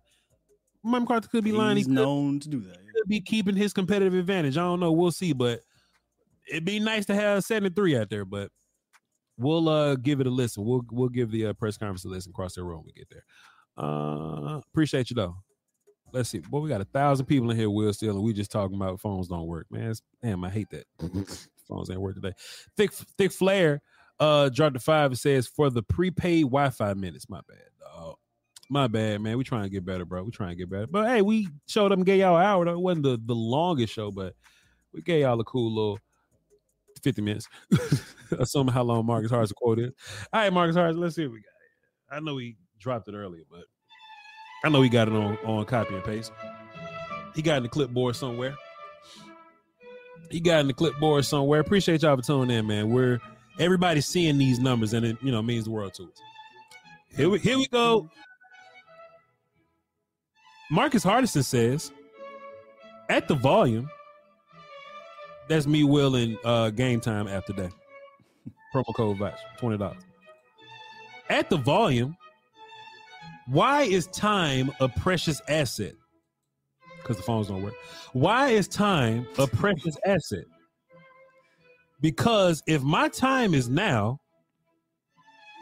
[0.83, 1.75] Mike McCarthy could be lying.
[1.75, 2.77] He He's could, known to do that.
[2.77, 4.57] could be keeping his competitive advantage.
[4.57, 4.93] I don't know.
[4.93, 5.59] We'll see, but
[6.49, 8.23] it'd be nice to have seven and three out there.
[8.23, 8.51] But
[9.37, 10.63] we'll uh give it a listen.
[10.63, 12.31] We'll we'll give the uh, press conference a listen.
[12.31, 13.25] Cross that road when we get there.
[13.77, 15.35] Uh, appreciate you though.
[16.13, 16.39] Let's see.
[16.39, 17.71] Boy, we got a thousand people in here.
[17.71, 19.89] Will still, and we just talking about phones don't work, man.
[19.89, 20.85] It's, damn, I hate that.
[21.67, 22.33] phones ain't work today.
[22.77, 23.81] Thick Thick flare.
[24.19, 27.27] uh dropped the five and says for the prepaid Wi-Fi minutes.
[27.29, 28.15] My bad, dog.
[28.69, 29.39] My bad, man.
[29.39, 30.23] We trying to get better, bro.
[30.23, 30.87] We trying to get better.
[30.87, 32.63] But hey, we showed up and gave y'all an hour.
[32.63, 32.73] Though.
[32.73, 34.35] It wasn't the, the longest show, but
[34.93, 35.99] we gave y'all a cool little
[37.01, 37.47] 50 minutes.
[38.39, 39.91] Assuming how long Marcus Hart's quote is.
[40.31, 42.15] All right, Marcus Hart, let's see what we got.
[42.15, 43.63] I know we dropped it earlier, but
[44.63, 46.31] I know he got it on, on copy and paste.
[47.35, 48.55] He got in the clipboard somewhere.
[50.29, 51.59] He got in the clipboard somewhere.
[51.59, 52.89] Appreciate y'all for tuning in, man.
[52.89, 53.19] We're
[53.59, 56.21] everybody's seeing these numbers, and it you know means the world to us.
[57.15, 58.09] Here we here we go.
[60.71, 61.91] Marcus Hardison says,
[63.09, 63.89] at the volume,
[65.47, 67.71] that's me willing uh game time after that.
[68.73, 70.01] Promo code VICE, twenty dollars.
[71.29, 72.17] At the volume,
[73.47, 75.93] why is time a precious asset?
[76.97, 77.73] Because the phones don't work.
[78.13, 80.45] Why is time a precious asset?
[81.99, 84.19] Because if my time is now,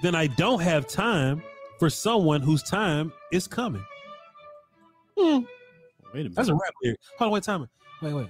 [0.02, 1.44] then I don't have time
[1.80, 3.86] for someone whose time is coming.
[5.18, 5.24] Hmm.
[5.34, 5.46] Wait
[6.14, 6.36] a minute.
[6.36, 7.00] That's a rap lyric.
[7.18, 7.68] Hold on, wait, time.
[8.02, 8.28] Wait, wait.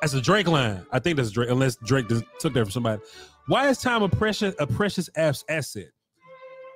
[0.00, 0.84] That's a Drake line.
[0.92, 3.02] I think that's Drake, unless Drake took that from somebody.
[3.46, 5.90] Why is time a precious a precious ass- asset?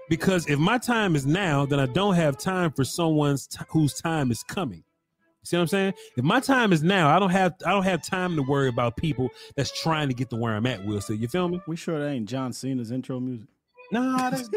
[0.08, 3.94] Because if my time is now, then I don't have time for someone's t- whose
[3.94, 4.78] time is coming.
[5.44, 5.94] You see what I'm saying?
[6.16, 8.96] If my time is now, I don't have I don't have time to worry about
[8.96, 10.84] people that's trying to get to where I'm at.
[10.84, 11.60] Will so you feel me?
[11.66, 13.48] We sure that ain't John Cena's intro music.
[13.92, 14.48] Nah, that's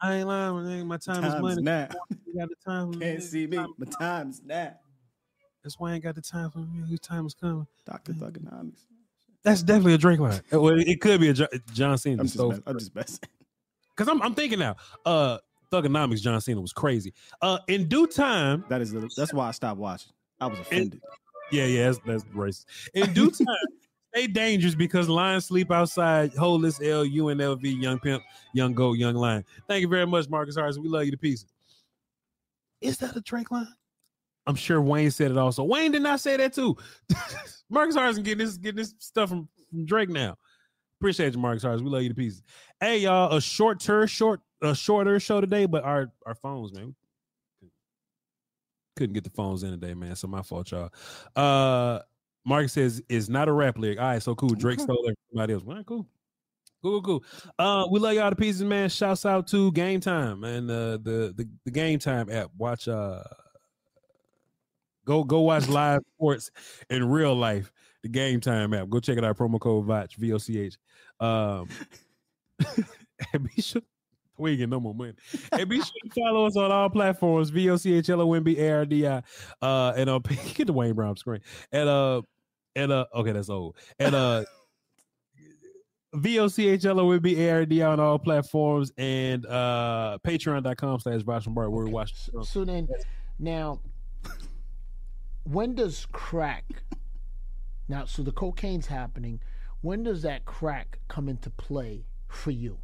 [0.00, 0.54] I ain't lying.
[0.54, 0.84] my.
[0.84, 1.62] My time is money.
[1.62, 1.88] now.
[2.26, 2.94] You got the time.
[2.94, 3.58] Can't see me.
[3.58, 4.74] My time's now.
[5.62, 6.82] That's why I ain't got the time for me.
[6.88, 7.66] Whose time is coming?
[7.84, 8.86] Doctor Thuganomics.
[9.42, 10.40] That's definitely a Drake line.
[10.50, 11.34] Well, it could be a
[11.72, 12.22] John Cena.
[12.22, 13.18] I'm just, mess- I'm just messing.
[13.96, 15.38] Because I'm, I'm thinking now, uh,
[15.72, 17.12] Thuganomics John Cena was crazy.
[17.42, 20.12] Uh, in due time, That is the, that's why I stopped watching.
[20.40, 21.00] I was offended.
[21.52, 22.64] yeah, yeah, that's, that's racist.
[22.94, 23.46] In due time,
[24.14, 26.32] stay dangerous because lions sleep outside.
[26.34, 28.22] Holeless L, UNLV, Young Pimp,
[28.54, 29.44] Young Goat, Young Lion.
[29.68, 30.78] Thank you very much, Marcus Harris.
[30.78, 31.52] We love you to pieces.
[32.80, 33.68] Is that a Drake line?
[34.46, 35.62] I'm sure Wayne said it also.
[35.62, 36.76] Wayne did not say that too.
[37.70, 40.36] Marcus Harrison getting this getting this stuff from, from Drake now.
[41.00, 41.84] Appreciate you, Marcus Harrison.
[41.84, 42.42] We love you to pieces.
[42.78, 46.94] Hey, y'all, a shorter, short, a shorter show today, but our our phones, man.
[48.96, 50.14] Couldn't get the phones in today, man.
[50.16, 50.90] So my fault, y'all.
[51.34, 52.00] Uh
[52.44, 53.98] Marcus says it's not a rap lyric.
[53.98, 54.50] All right, so cool.
[54.50, 55.62] Drake stole somebody else.
[55.66, 56.06] All right, cool.
[56.82, 57.24] Cool, cool.
[57.58, 58.88] Uh, we love y'all to pieces, man.
[58.88, 62.50] Shouts out to Game Time and uh, the the the Game Time app.
[62.56, 63.22] Watch uh
[65.04, 66.50] go go watch live sports
[66.88, 67.70] in real life.
[68.02, 68.88] The Game Time app.
[68.88, 69.36] Go check it out.
[69.36, 70.78] Promo code VOCH V O C H.
[71.20, 71.68] Um,
[73.32, 73.82] and be sure
[74.40, 75.12] we ain't getting no more money.
[75.52, 77.50] And be sure to follow us on all platforms.
[77.50, 79.22] V O C H L O N B A R D I.
[79.60, 80.18] Uh, and uh,
[80.54, 81.40] get the Wayne Brown screen.
[81.72, 82.22] And uh,
[82.74, 83.76] and uh, okay, that's old.
[83.98, 84.44] And uh.
[86.12, 91.92] VOCHLO will be ARD on all platforms and uh patreon.com slash Boston Bar where we
[91.92, 92.42] watch the show.
[92.42, 92.88] So then,
[93.38, 93.80] now,
[95.44, 96.64] when does crack?
[97.86, 99.40] Now, so the cocaine's happening.
[99.82, 102.78] When does that crack come into play for you?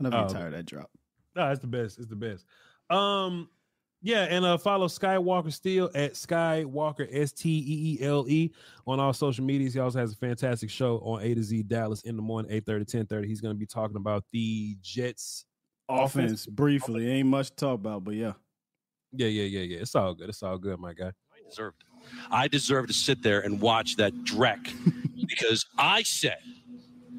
[0.00, 0.32] I never get Oh.
[0.34, 0.90] tired of that drop.
[1.36, 1.98] No, it's the best.
[1.98, 2.44] It's the best.
[2.90, 3.48] Um,
[4.02, 8.52] yeah, and uh follow Skywalker Steele at Skywalker S T E E L E
[8.86, 9.74] on all social medias.
[9.74, 12.66] He also has a fantastic show on A to Z Dallas in the morning, 8
[12.66, 13.28] 30, 10 30.
[13.28, 15.44] He's gonna be talking about the Jets
[15.88, 17.08] Offense, briefly.
[17.08, 18.32] Ain't much to talk about, but yeah.
[19.12, 19.78] Yeah, yeah, yeah, yeah.
[19.78, 20.28] It's all good.
[20.30, 21.12] It's all good, my guy.
[21.32, 22.08] I deserved it.
[22.30, 24.72] I deserve to sit there and watch that dreck
[25.26, 26.38] because I said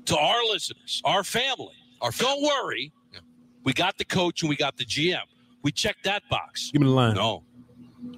[0.05, 2.91] to our listeners, our family, our don't worry,
[3.63, 5.21] we got the coach and we got the GM.
[5.63, 6.71] We checked that box.
[6.71, 7.15] Give me the line.
[7.15, 7.43] No.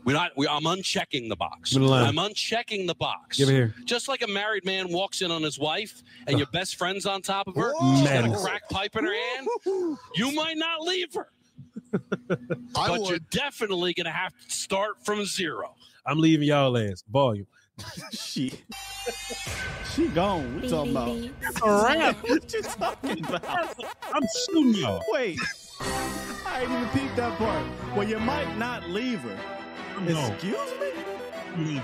[0.03, 0.31] We're not.
[0.35, 1.73] We, I'm unchecking the box.
[1.73, 2.05] Give me the line.
[2.07, 3.37] I'm unchecking the box.
[3.37, 3.75] Give it here.
[3.85, 7.21] Just like a married man walks in on his wife and your best friend's on
[7.21, 9.97] top of her, she's got a crack pipe in her hand.
[10.15, 11.29] You might not leave her,
[12.75, 15.75] I but you're definitely going to have to start from zero.
[16.05, 17.03] I'm leaving y'all ass.
[17.11, 17.47] Volume.
[18.11, 18.53] She
[19.93, 20.61] she gone.
[20.61, 22.15] We talking about That's a wrap.
[22.23, 23.75] what you talking about?
[24.13, 25.01] I'm shooting y'all.
[25.11, 25.39] Wait.
[25.81, 27.65] I ain't even peeped that part.
[27.95, 29.37] Well, you might not leave her.
[30.01, 30.27] No.
[30.27, 31.65] Excuse me?
[31.65, 31.83] Leave.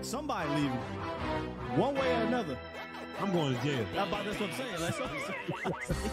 [0.00, 1.76] Somebody leave her.
[1.76, 2.58] One way or another.
[3.20, 3.86] I'm going to jail.
[3.94, 4.76] That's about that's what I'm saying.
[4.78, 6.10] That's what I'm saying.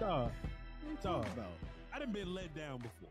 [0.00, 0.32] Dog.
[1.02, 1.26] about?
[1.94, 3.10] I done been let down before.